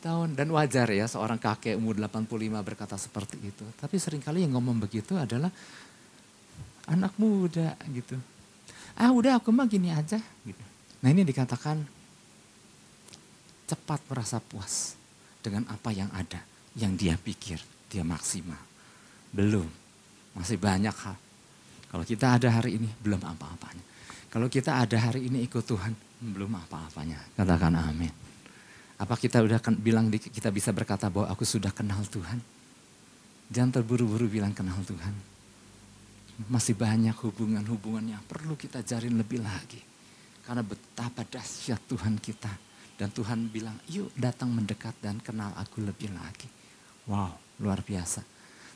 [0.00, 2.24] tahun dan wajar ya seorang kakek umur 85
[2.64, 3.64] berkata seperti itu.
[3.76, 5.52] Tapi sering kali yang ngomong begitu adalah
[6.88, 8.16] anak muda gitu.
[8.96, 10.64] Ah udah aku mah gini aja gitu.
[11.04, 11.84] Nah ini dikatakan
[13.68, 14.96] cepat merasa puas
[15.44, 16.40] dengan apa yang ada,
[16.80, 17.60] yang dia pikir,
[17.92, 18.58] dia maksimal.
[19.28, 19.68] Belum,
[20.32, 21.16] masih banyak hal.
[21.92, 23.84] Kalau kita ada hari ini, belum apa-apanya.
[24.32, 27.18] Kalau kita ada hari ini ikut Tuhan, belum apa-apanya.
[27.38, 28.10] Katakan amin.
[28.98, 32.42] Apa kita udah kan bilang kita bisa berkata bahwa aku sudah kenal Tuhan?
[33.48, 35.14] Jangan terburu-buru bilang kenal Tuhan.
[36.50, 39.78] Masih banyak hubungan-hubungan yang perlu kita jarin lebih lagi.
[40.42, 42.50] Karena betapa dahsyat Tuhan kita.
[42.98, 46.50] Dan Tuhan bilang, yuk datang mendekat dan kenal aku lebih lagi.
[47.06, 48.26] Wow, luar biasa.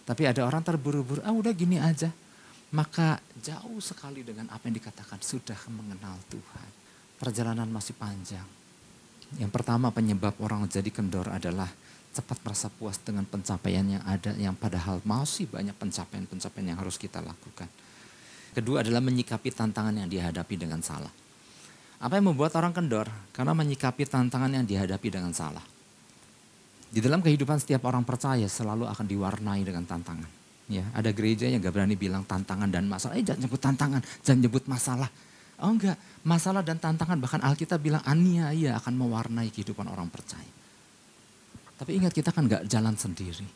[0.06, 2.06] Tapi ada orang terburu-buru, ah udah gini aja.
[2.70, 6.81] Maka jauh sekali dengan apa yang dikatakan sudah mengenal Tuhan
[7.22, 8.42] perjalanan masih panjang.
[9.38, 11.70] Yang pertama penyebab orang jadi kendor adalah
[12.12, 17.22] cepat merasa puas dengan pencapaian yang ada yang padahal masih banyak pencapaian-pencapaian yang harus kita
[17.22, 17.70] lakukan.
[18.52, 21.08] Kedua adalah menyikapi tantangan yang dihadapi dengan salah.
[22.02, 23.06] Apa yang membuat orang kendor?
[23.30, 25.62] Karena menyikapi tantangan yang dihadapi dengan salah.
[26.92, 30.28] Di dalam kehidupan setiap orang percaya selalu akan diwarnai dengan tantangan.
[30.68, 33.16] Ya, ada gereja yang gak berani bilang tantangan dan masalah.
[33.16, 35.08] Eh jangan nyebut tantangan, jangan nyebut masalah.
[35.62, 35.94] Oh enggak,
[36.26, 40.50] masalah dan tantangan bahkan Alkitab bilang aniaya akan mewarnai kehidupan orang percaya.
[41.78, 43.46] Tapi ingat kita kan enggak jalan sendiri.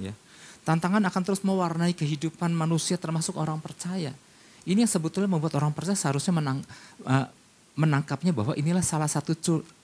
[0.00, 0.16] Ya.
[0.64, 4.16] Tantangan akan terus mewarnai kehidupan manusia termasuk orang percaya.
[4.64, 6.64] Ini yang sebetulnya membuat orang percaya seharusnya menang,
[7.04, 7.28] uh,
[7.76, 9.36] menangkapnya bahwa inilah salah satu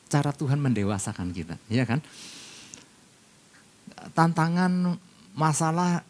[0.09, 1.57] cara Tuhan mendewasakan kita.
[1.69, 2.05] Ya kan?
[4.13, 5.01] Tantangan,
[5.37, 6.01] masalah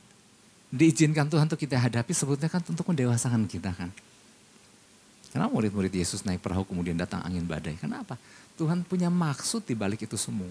[0.71, 3.91] diizinkan Tuhan untuk kita hadapi sebetulnya kan untuk mendewasakan kita kan.
[5.37, 7.77] Kenapa murid-murid Yesus naik perahu kemudian datang angin badai?
[7.77, 8.17] Kenapa?
[8.57, 10.49] Tuhan punya maksud di balik itu semua.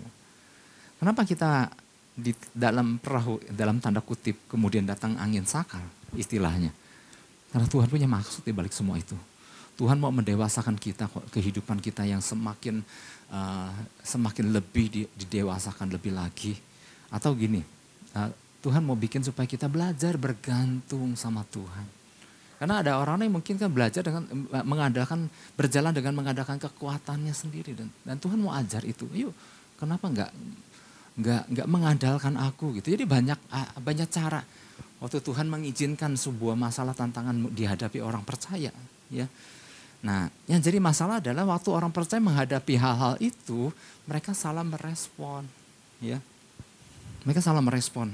[1.02, 1.74] Kenapa kita
[2.14, 5.82] di dalam perahu, dalam tanda kutip, kemudian datang angin sakal
[6.14, 6.70] istilahnya.
[7.50, 9.18] Karena Tuhan punya maksud di balik semua itu.
[9.74, 12.86] Tuhan mau mendewasakan kita, kehidupan kita yang semakin
[13.34, 13.74] uh,
[14.06, 16.54] semakin lebih didewasakan lebih lagi.
[17.10, 17.66] Atau gini,
[18.14, 18.30] uh,
[18.62, 21.95] Tuhan mau bikin supaya kita belajar bergantung sama Tuhan.
[22.66, 24.26] Karena ada orang yang mungkin kan belajar dengan
[24.66, 29.06] mengadakan berjalan dengan mengadakan kekuatannya sendiri dan dan Tuhan mau ajar itu.
[29.14, 29.30] Yuk,
[29.78, 30.34] kenapa enggak
[31.14, 32.90] enggak enggak mengandalkan aku gitu.
[32.98, 33.38] Jadi banyak
[33.86, 34.42] banyak cara
[34.98, 38.74] waktu Tuhan mengizinkan sebuah masalah tantangan dihadapi orang percaya,
[39.14, 39.30] ya.
[40.02, 43.70] Nah, yang jadi masalah adalah waktu orang percaya menghadapi hal-hal itu,
[44.10, 45.46] mereka salah merespon,
[46.02, 46.18] ya.
[47.30, 48.10] Mereka salah merespon.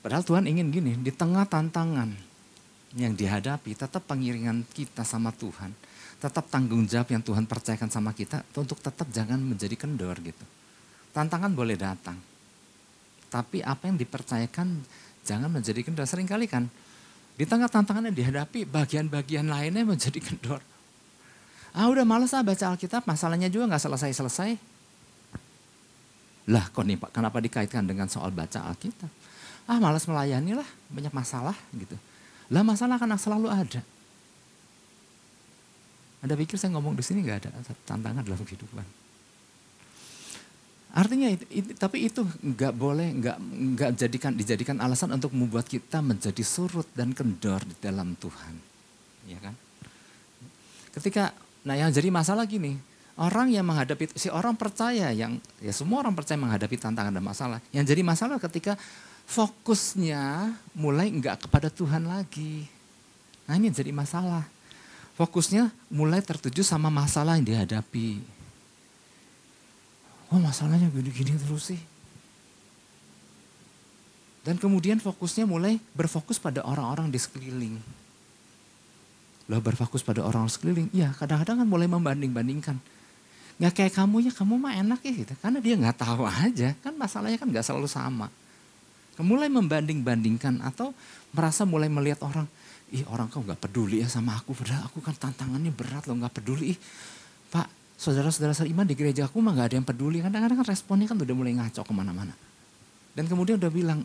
[0.00, 2.25] Padahal Tuhan ingin gini, di tengah tantangan,
[2.94, 5.74] yang dihadapi, tetap pengiringan kita sama Tuhan,
[6.22, 10.44] tetap tanggung jawab yang Tuhan percayakan sama kita untuk tetap jangan menjadi kendor gitu.
[11.10, 12.14] Tantangan boleh datang,
[13.32, 14.84] tapi apa yang dipercayakan
[15.26, 16.06] jangan menjadi kendor.
[16.06, 16.70] Seringkali kan
[17.36, 20.62] di tengah tantangan yang dihadapi bagian-bagian lainnya menjadi kendor.
[21.76, 24.56] Ah udah males ah baca Alkitab, masalahnya juga nggak selesai-selesai.
[26.48, 29.10] Lah kok nih Pak, kenapa dikaitkan dengan soal baca Alkitab?
[29.68, 31.98] Ah malas melayani lah, banyak masalah gitu.
[32.50, 33.82] Lah masalah kan selalu ada.
[36.22, 37.50] Anda pikir saya ngomong di sini nggak ada
[37.86, 38.86] tantangan dalam kehidupan.
[40.96, 43.36] Artinya, itu, itu, tapi itu nggak boleh, nggak
[43.76, 48.54] nggak jadikan dijadikan alasan untuk membuat kita menjadi surut dan kendor di dalam Tuhan,
[49.28, 49.52] ya kan?
[50.96, 51.36] Ketika,
[51.68, 52.80] nah yang jadi masalah gini,
[53.20, 57.58] orang yang menghadapi si orang percaya yang ya semua orang percaya menghadapi tantangan dan masalah.
[57.76, 58.80] Yang jadi masalah ketika
[59.26, 62.64] fokusnya mulai enggak kepada Tuhan lagi.
[63.46, 64.46] Nah ini jadi masalah.
[65.18, 68.22] Fokusnya mulai tertuju sama masalah yang dihadapi.
[70.30, 71.80] Oh masalahnya gini-gini terus sih.
[74.46, 77.82] Dan kemudian fokusnya mulai berfokus pada orang-orang di sekeliling.
[79.50, 82.78] Loh berfokus pada orang sekeliling, iya kadang-kadang kan mulai membanding-bandingkan.
[83.56, 85.34] Gak kayak kamu ya, kamu mah enak ya gitu.
[85.38, 88.30] Karena dia gak tahu aja, kan masalahnya kan gak selalu sama.
[89.16, 90.92] Mulai membanding-bandingkan atau
[91.32, 92.44] merasa mulai melihat orang,
[92.92, 96.36] ih orang kau gak peduli ya sama aku, padahal aku kan tantangannya berat loh gak
[96.36, 96.76] peduli.
[96.76, 96.78] Ih,
[97.48, 100.20] Pak, saudara-saudara seiman di gereja aku mah gak ada yang peduli.
[100.20, 102.34] Kadang-kadang kan responnya kan udah mulai ngaco ke mana-mana.
[103.16, 104.04] Dan kemudian udah bilang,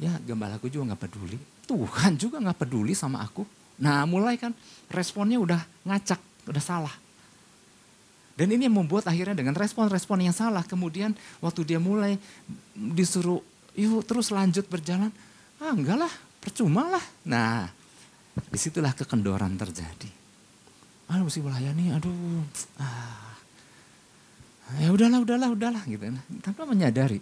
[0.00, 1.36] Ya gembalaku juga gak peduli.
[1.68, 3.44] Tuhan juga gak peduli sama aku.
[3.76, 4.56] Nah mulai kan
[4.88, 6.94] responnya udah ngacak, udah salah.
[8.32, 10.64] Dan ini yang membuat akhirnya dengan respon-respon yang salah.
[10.64, 11.12] Kemudian
[11.44, 12.16] waktu dia mulai
[12.72, 13.44] disuruh
[13.78, 15.12] yuk terus lanjut berjalan.
[15.62, 17.04] Ah enggak lah, percuma lah.
[17.28, 17.70] Nah
[18.34, 20.10] di situlah kekendoran terjadi.
[21.12, 22.40] Ah mesti melayani, aduh.
[22.80, 23.36] Ah,
[24.80, 26.08] ya udahlah, udahlah, udahlah gitu.
[26.40, 27.20] Tanpa menyadari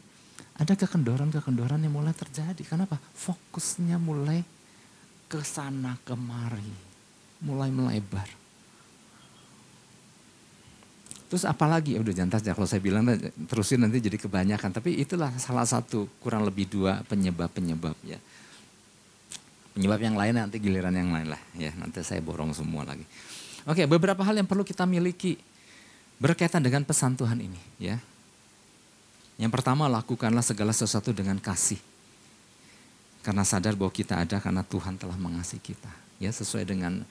[0.61, 2.63] ada kekendoran-kekendoran yang mulai terjadi.
[2.63, 3.01] Kenapa?
[3.01, 4.47] Fokusnya mulai
[5.27, 6.71] ke sana kemari.
[7.43, 8.40] Mulai melebar.
[11.31, 13.07] Terus apalagi, ya udah jantas ya kalau saya bilang
[13.47, 14.75] terusin nanti jadi kebanyakan.
[14.75, 18.19] Tapi itulah salah satu kurang lebih dua penyebab-penyebab ya.
[19.71, 21.71] Penyebab yang lain nanti giliran yang lain lah ya.
[21.79, 23.07] Nanti saya borong semua lagi.
[23.63, 25.39] Oke beberapa hal yang perlu kita miliki
[26.19, 27.95] berkaitan dengan pesan Tuhan ini ya.
[29.39, 31.79] Yang pertama lakukanlah segala sesuatu dengan kasih.
[33.23, 35.93] Karena sadar bahwa kita ada karena Tuhan telah mengasihi kita.
[36.19, 37.07] Ya sesuai dengan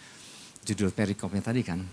[0.68, 1.88] judul perikopnya tadi kan.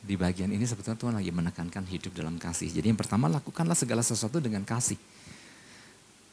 [0.00, 2.72] Di bagian ini sebetulnya Tuhan lagi menekankan hidup dalam kasih.
[2.72, 4.96] Jadi yang pertama lakukanlah segala sesuatu dengan kasih.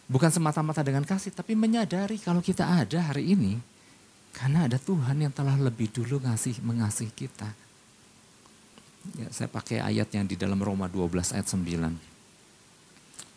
[0.08, 3.60] Bukan semata-mata dengan kasih, tapi menyadari kalau kita ada hari ini.
[4.32, 7.50] Karena ada Tuhan yang telah lebih dulu ngasih mengasihi kita.
[9.20, 12.18] Ya, saya pakai ayat yang di dalam Roma 12 ayat 9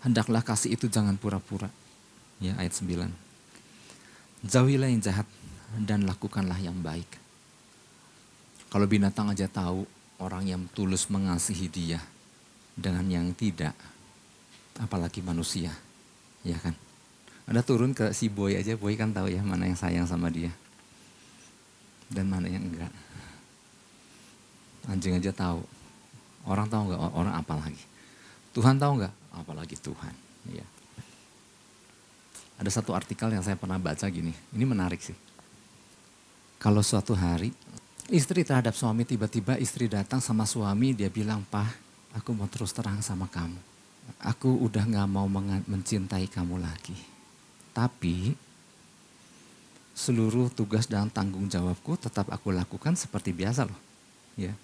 [0.04, 1.68] hendaklah kasih itu jangan pura-pura.
[2.40, 3.08] Ya ayat 9.
[4.48, 5.28] Jauhilah yang jahat
[5.76, 7.06] dan lakukanlah yang baik.
[8.72, 9.84] Kalau binatang aja tahu
[10.20, 12.00] orang yang tulus mengasihi dia
[12.76, 13.72] dengan yang tidak,
[14.76, 15.72] apalagi manusia,
[16.44, 16.76] ya kan?
[17.50, 20.54] Ada turun ke si boy aja, boy kan tahu ya mana yang sayang sama dia
[22.10, 22.90] dan mana yang enggak.
[24.90, 25.62] Anjing aja tahu.
[26.46, 27.82] Orang tahu enggak orang apa lagi?
[28.54, 29.14] Tuhan tahu enggak?
[29.30, 30.14] apalagi Tuhan.
[30.50, 30.66] Ya.
[32.58, 35.16] Ada satu artikel yang saya pernah baca gini, ini menarik sih.
[36.60, 37.54] Kalau suatu hari
[38.10, 41.70] istri terhadap suami tiba-tiba istri datang sama suami dia bilang, Pak
[42.14, 43.58] aku mau terus terang sama kamu.
[44.26, 45.30] Aku udah gak mau
[45.70, 46.98] mencintai kamu lagi.
[47.70, 48.34] Tapi
[49.94, 53.80] seluruh tugas dan tanggung jawabku tetap aku lakukan seperti biasa loh.
[54.34, 54.54] Ya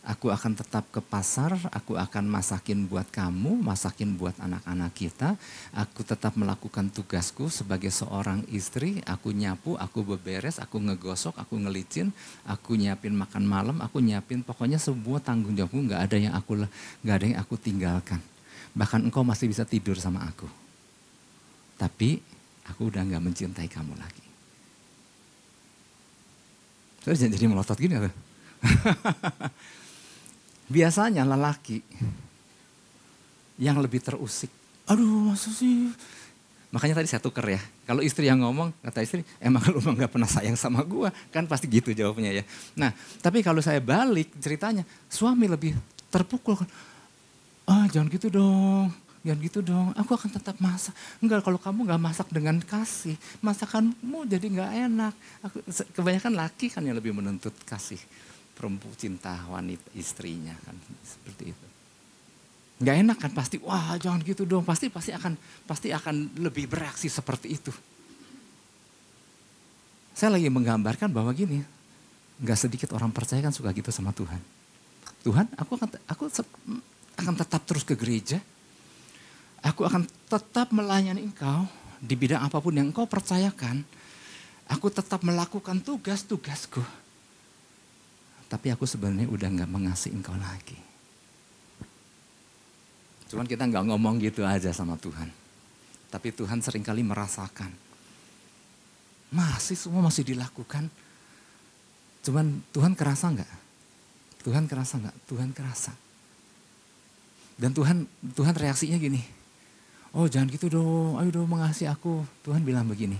[0.00, 5.36] Aku akan tetap ke pasar, aku akan masakin buat kamu, masakin buat anak-anak kita.
[5.76, 9.04] Aku tetap melakukan tugasku sebagai seorang istri.
[9.04, 12.16] Aku nyapu, aku beberes, aku ngegosok, aku ngelicin,
[12.48, 16.64] aku nyiapin makan malam, aku nyiapin pokoknya semua tanggung jawabku nggak ada yang aku
[17.04, 18.24] nggak ada yang aku tinggalkan.
[18.72, 20.48] Bahkan engkau masih bisa tidur sama aku.
[21.76, 22.16] Tapi
[22.72, 24.24] aku udah nggak mencintai kamu lagi.
[27.04, 28.00] Saya jadi melotot gini?
[30.70, 31.82] Biasanya lelaki
[33.58, 34.48] yang lebih terusik.
[34.86, 35.90] Aduh masa sih.
[36.70, 37.58] Makanya tadi saya tuker ya.
[37.82, 41.10] Kalau istri yang ngomong, kata istri, emang lu emang gak pernah sayang sama gua.
[41.34, 42.44] Kan pasti gitu jawabnya ya.
[42.78, 45.74] Nah, tapi kalau saya balik ceritanya, suami lebih
[46.14, 46.54] terpukul.
[46.62, 46.70] Kan.
[47.66, 48.94] Ah jangan gitu dong,
[49.26, 49.90] jangan gitu dong.
[49.98, 50.94] Aku akan tetap masak.
[51.18, 55.14] Enggak, kalau kamu gak masak dengan kasih, masakanmu jadi gak enak.
[55.50, 55.56] Aku,
[55.98, 57.98] kebanyakan laki kan yang lebih menuntut kasih
[58.60, 61.66] perempuan cinta wanita istrinya kan seperti itu.
[62.84, 65.32] Gak enak kan pasti wah jangan gitu dong pasti pasti akan
[65.64, 67.72] pasti akan lebih bereaksi seperti itu.
[70.12, 71.64] Saya lagi menggambarkan bahwa gini,
[72.44, 74.36] nggak sedikit orang percaya kan suka gitu sama Tuhan.
[75.24, 76.22] Tuhan, aku akan aku
[77.16, 78.36] akan tetap terus ke gereja.
[79.64, 81.64] Aku akan tetap melayani engkau
[82.00, 83.80] di bidang apa pun yang engkau percayakan.
[84.68, 86.84] Aku tetap melakukan tugas-tugasku
[88.50, 90.74] tapi aku sebenarnya udah nggak mengasihi engkau lagi.
[93.30, 95.30] Cuman kita nggak ngomong gitu aja sama Tuhan.
[96.10, 97.70] Tapi Tuhan sering kali merasakan.
[99.30, 100.90] Masih semua masih dilakukan.
[102.26, 103.52] Cuman Tuhan kerasa nggak?
[104.42, 105.16] Tuhan kerasa nggak?
[105.30, 105.94] Tuhan kerasa.
[107.54, 108.02] Dan Tuhan
[108.34, 109.22] Tuhan reaksinya gini.
[110.10, 112.26] Oh jangan gitu dong, ayo dong mengasihi aku.
[112.42, 113.14] Tuhan bilang begini.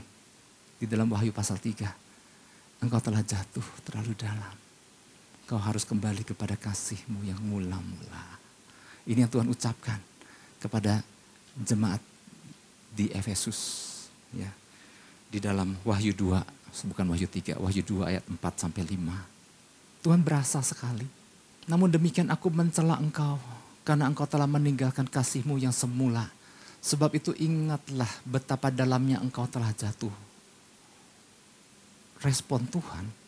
[0.82, 2.82] Di dalam Wahyu pasal 3.
[2.82, 4.59] Engkau telah jatuh terlalu dalam
[5.50, 8.38] Kau harus kembali kepada kasihmu yang mula-mula.
[9.02, 9.98] Ini yang Tuhan ucapkan.
[10.60, 11.00] kepada
[11.56, 12.04] jemaat
[12.92, 13.58] di Efesus
[14.36, 14.52] ya.
[15.32, 16.36] Di dalam Wahyu 2,
[16.92, 20.04] bukan Wahyu 3, Wahyu 2 ayat 4 sampai 5.
[20.04, 21.08] Tuhan berasa sekali.
[21.64, 23.40] Namun demikian aku mencela engkau
[23.88, 26.28] karena engkau telah meninggalkan kasihmu yang semula.
[26.84, 30.12] Sebab itu ingatlah betapa dalamnya engkau telah jatuh.
[32.20, 33.19] Respon Tuhan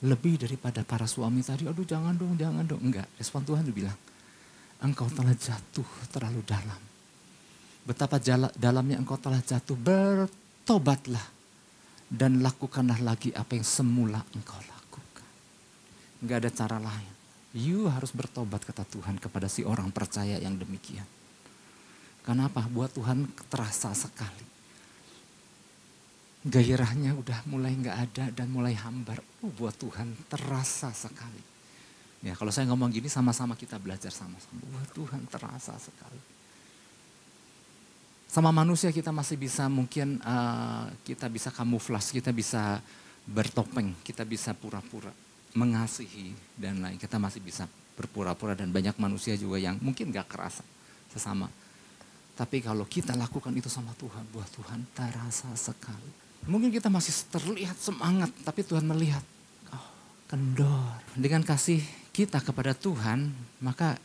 [0.00, 2.80] lebih daripada para suami tadi, aduh jangan dong, jangan dong.
[2.80, 3.98] Enggak, respon Tuhan itu bilang,
[4.80, 6.80] engkau telah jatuh terlalu dalam.
[7.84, 8.16] Betapa
[8.56, 11.38] dalamnya engkau telah jatuh, bertobatlah.
[12.10, 15.28] Dan lakukanlah lagi apa yang semula engkau lakukan.
[16.18, 17.12] Enggak ada cara lain.
[17.54, 21.06] You harus bertobat kata Tuhan kepada si orang percaya yang demikian.
[22.26, 22.66] Kenapa?
[22.66, 24.49] Buat Tuhan terasa sekali.
[26.40, 29.20] Gairahnya udah mulai nggak ada dan mulai hambar.
[29.44, 31.42] Oh, buat Tuhan terasa sekali.
[32.20, 34.60] Ya kalau saya ngomong gini sama-sama kita belajar sama-sama.
[34.72, 36.20] Wah Tuhan terasa sekali.
[38.30, 42.78] Sama manusia kita masih bisa mungkin uh, kita bisa kamuflas, kita bisa
[43.26, 45.10] bertopeng, kita bisa pura-pura
[45.56, 46.96] mengasihi dan lain.
[46.96, 47.66] Kita masih bisa
[47.98, 50.64] berpura-pura dan banyak manusia juga yang mungkin gak kerasa
[51.10, 51.50] sesama.
[52.38, 56.19] Tapi kalau kita lakukan itu sama Tuhan, buat Tuhan terasa sekali.
[56.48, 59.20] Mungkin kita masih terlihat semangat, tapi Tuhan melihat,
[59.72, 59.86] oh
[60.28, 60.96] kendor.
[61.12, 61.84] Dengan kasih
[62.16, 64.00] kita kepada Tuhan, maka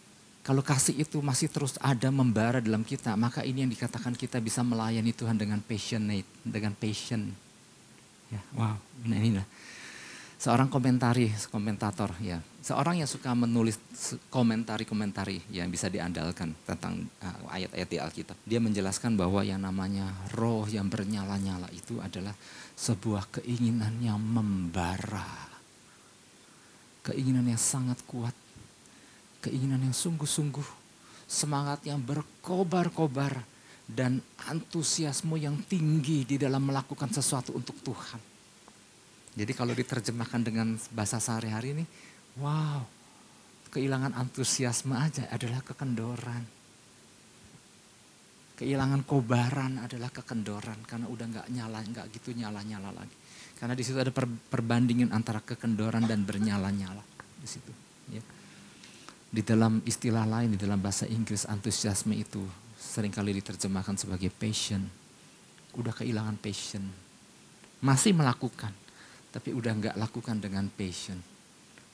[0.46, 4.62] kalau kasih itu masih terus ada membara dalam kita, maka ini yang dikatakan kita bisa
[4.62, 7.34] melayani Tuhan dengan passionate, dengan passion.
[8.30, 8.78] Ya, wow,
[9.10, 9.48] nah inilah.
[10.46, 13.82] Seorang komentari, komentator ya, seorang yang suka menulis
[14.30, 18.38] komentari-komentari yang bisa diandalkan tentang uh, ayat-ayat di Alkitab.
[18.46, 22.38] Dia menjelaskan bahwa yang namanya roh yang bernyala-nyala itu adalah
[22.78, 25.50] sebuah keinginan yang membara
[27.06, 28.34] keinginan yang sangat kuat,
[29.46, 30.66] keinginan yang sungguh-sungguh,
[31.30, 33.46] semangat yang berkobar-kobar,
[33.86, 34.18] dan
[34.50, 38.35] antusiasme yang tinggi di dalam melakukan sesuatu untuk Tuhan.
[39.36, 41.86] Jadi kalau diterjemahkan dengan bahasa sehari-hari ini,
[42.40, 42.80] wow,
[43.68, 46.44] kehilangan antusiasme aja adalah kekendoran.
[48.56, 53.16] Kehilangan kobaran adalah kekendoran karena udah nggak nyala, nggak gitu nyala-nyala lagi.
[53.60, 57.04] Karena di situ ada per, perbandingan antara kekendoran dan bernyala-nyala
[57.36, 57.72] di situ.
[58.16, 58.24] Ya.
[59.28, 62.48] Di dalam istilah lain, di dalam bahasa Inggris antusiasme itu
[62.80, 64.88] sering kali diterjemahkan sebagai passion.
[65.76, 66.88] Udah kehilangan passion.
[67.84, 68.72] Masih melakukan,
[69.36, 71.20] tapi udah nggak lakukan dengan passion.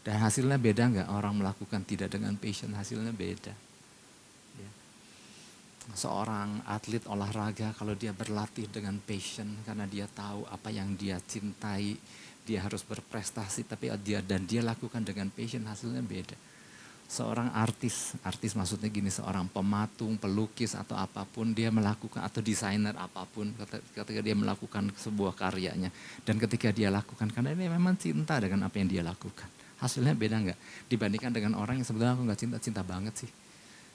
[0.05, 3.71] Dan hasilnya beda nggak orang melakukan tidak dengan passion, hasilnya beda
[5.93, 11.97] seorang atlet olahraga kalau dia berlatih dengan passion karena dia tahu apa yang dia cintai,
[12.45, 16.37] dia harus berprestasi tapi dia dan dia lakukan dengan passion hasilnya beda.
[17.11, 22.95] Seorang artis, artis maksudnya gini, seorang pematung, pelukis atau apa pun dia melakukan atau desainer
[22.95, 23.51] apa pun
[23.91, 25.91] ketika dia melakukan sebuah karyanya
[26.23, 29.51] dan ketika dia lakukan karena ini memang cinta dengan apa yang dia lakukan.
[29.83, 30.59] Hasilnya beda nggak?
[30.87, 33.31] Dibandingkan dengan orang yang sebenarnya aku nggak cinta cinta banget sih.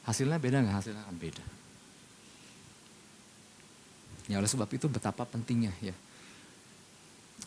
[0.04, 0.76] Hasilnya beda nggak?
[0.76, 1.44] Hasilnya akan beda.
[4.28, 5.96] Ya oleh sebab itu betapa pentingnya ya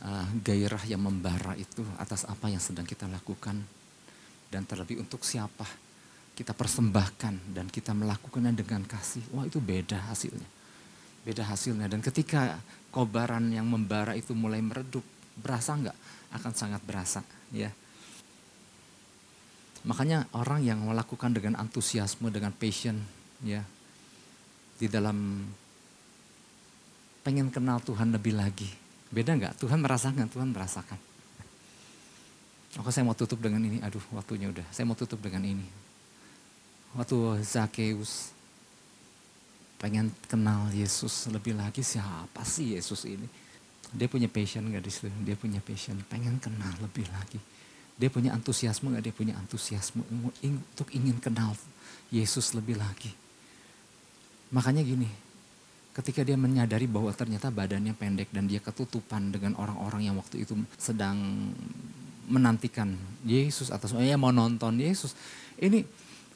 [0.02, 3.60] uh, gairah yang membara itu atas apa yang sedang kita lakukan
[4.50, 5.66] dan terlebih untuk siapa
[6.40, 9.20] kita persembahkan dan kita melakukannya dengan kasih.
[9.36, 10.48] Wah itu beda hasilnya.
[11.28, 12.64] Beda hasilnya dan ketika
[12.96, 15.04] kobaran yang membara itu mulai meredup,
[15.36, 15.98] berasa enggak?
[16.32, 17.20] Akan sangat berasa
[17.52, 17.68] ya.
[19.84, 23.04] Makanya orang yang melakukan dengan antusiasme, dengan passion
[23.44, 23.64] ya
[24.80, 25.44] di dalam
[27.20, 28.72] pengen kenal Tuhan lebih lagi.
[29.12, 29.60] Beda nggak?
[29.60, 31.09] Tuhan merasakan, Tuhan merasakan.
[32.78, 34.66] Oke saya mau tutup dengan ini, aduh waktunya udah.
[34.70, 35.66] Saya mau tutup dengan ini.
[36.94, 38.30] Waktu Zakheus
[39.82, 43.26] pengen kenal Yesus lebih lagi, siapa sih Yesus ini?
[43.90, 45.10] Dia punya passion nggak di situ?
[45.26, 47.42] Dia punya passion, pengen kenal lebih lagi.
[47.98, 49.04] Dia punya antusiasme nggak?
[49.10, 50.06] Dia punya antusiasme
[50.46, 51.58] untuk ingin kenal
[52.14, 53.10] Yesus lebih lagi.
[54.54, 55.10] Makanya gini,
[55.98, 60.54] ketika dia menyadari bahwa ternyata badannya pendek dan dia ketutupan dengan orang-orang yang waktu itu
[60.78, 61.50] sedang
[62.30, 62.94] menantikan
[63.26, 65.18] Yesus atau ya mau nonton Yesus.
[65.58, 65.84] Ini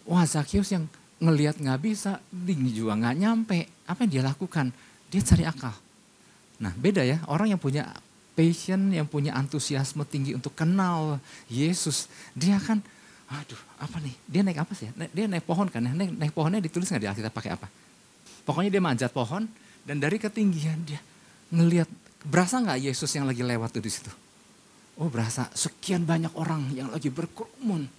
[0.09, 0.89] wah Zakheus yang
[1.21, 3.69] ngelihat nggak bisa, tinggi juga nggak nyampe.
[3.87, 4.73] Apa yang dia lakukan?
[5.07, 5.71] Dia cari akal.
[6.59, 7.87] Nah beda ya, orang yang punya
[8.33, 12.81] passion, yang punya antusiasme tinggi untuk kenal Yesus, dia akan,
[13.29, 14.89] aduh apa nih, dia naik apa sih?
[15.13, 17.69] Dia naik pohon kan, naik, naik pohonnya ditulis nggak di Alkitab pakai apa?
[18.43, 19.47] Pokoknya dia manjat pohon
[19.85, 20.99] dan dari ketinggian dia
[21.53, 21.87] ngelihat
[22.25, 24.11] berasa nggak Yesus yang lagi lewat tuh di situ?
[25.01, 27.89] Oh berasa sekian banyak orang yang lagi berkerumun.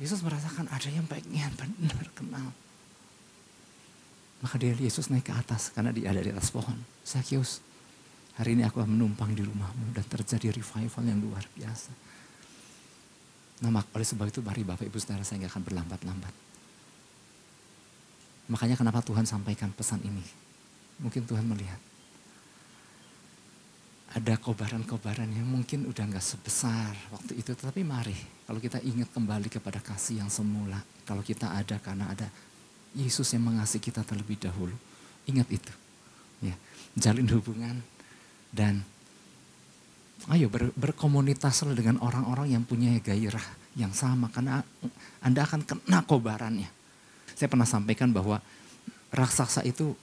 [0.00, 2.48] Yesus merasakan ada yang pengen benar kenal.
[4.40, 6.76] Maka dia Yesus naik ke atas karena dia ada di atas pohon.
[7.04, 7.60] Sakyus,
[8.40, 11.92] hari ini aku menumpang di rumahmu dan terjadi revival yang luar biasa.
[13.62, 16.34] Nah, oleh sebab itu mari Bapak Ibu Saudara saya nggak akan berlambat-lambat.
[18.52, 20.20] Makanya kenapa Tuhan sampaikan pesan ini.
[21.00, 21.80] Mungkin Tuhan melihat.
[24.14, 27.50] Ada kobaran-kobaran yang mungkin udah nggak sebesar waktu itu.
[27.58, 28.14] Tapi mari
[28.46, 30.78] kalau kita ingat kembali kepada kasih yang semula.
[31.02, 32.30] Kalau kita ada karena ada
[32.94, 34.74] Yesus yang mengasihi kita terlebih dahulu.
[35.26, 35.72] Ingat itu.
[36.38, 36.54] Ya,
[36.94, 37.82] jalin hubungan
[38.54, 38.86] dan
[40.30, 43.42] ayo ber, berkomunitaslah dengan orang-orang yang punya gairah
[43.74, 44.62] yang sama karena
[45.18, 46.70] Anda akan kena kobarannya.
[47.34, 48.38] Saya pernah sampaikan bahwa
[49.10, 49.98] raksasa itu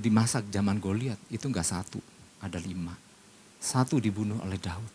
[0.00, 2.00] dimasak zaman Goliat itu enggak satu,
[2.40, 2.96] ada lima.
[3.64, 4.92] Satu dibunuh oleh Daud,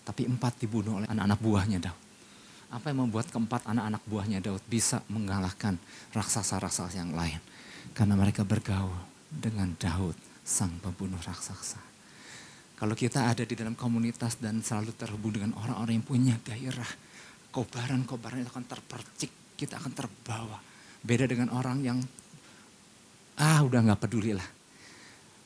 [0.00, 2.00] tapi empat dibunuh oleh anak-anak buahnya Daud.
[2.72, 5.76] Apa yang membuat keempat anak-anak buahnya Daud bisa mengalahkan
[6.16, 7.36] raksasa-raksasa yang lain?
[7.92, 8.96] Karena mereka bergaul
[9.28, 11.76] dengan Daud, sang pembunuh raksasa.
[12.80, 16.92] Kalau kita ada di dalam komunitas dan selalu terhubung dengan orang-orang yang punya gairah,
[17.52, 20.56] kobaran-kobaran itu akan terpercik, kita akan terbawa.
[21.04, 22.00] Beda dengan orang yang,
[23.36, 24.55] ah udah gak peduli lah.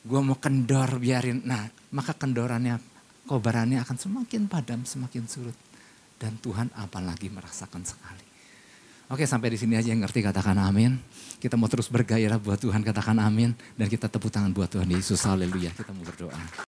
[0.01, 2.81] Gue mau kendor biarin, nah maka kendorannya,
[3.29, 5.57] kobarannya akan semakin padam, semakin surut
[6.21, 8.25] dan Tuhan apalagi merasakan sekali.
[9.11, 10.95] Oke sampai di sini aja yang ngerti katakan amin.
[11.43, 13.51] Kita mau terus bergairah buat Tuhan katakan amin.
[13.75, 15.27] Dan kita tepuk tangan buat Tuhan Yesus.
[15.27, 15.75] Haleluya.
[15.75, 16.39] Kita mau berdoa.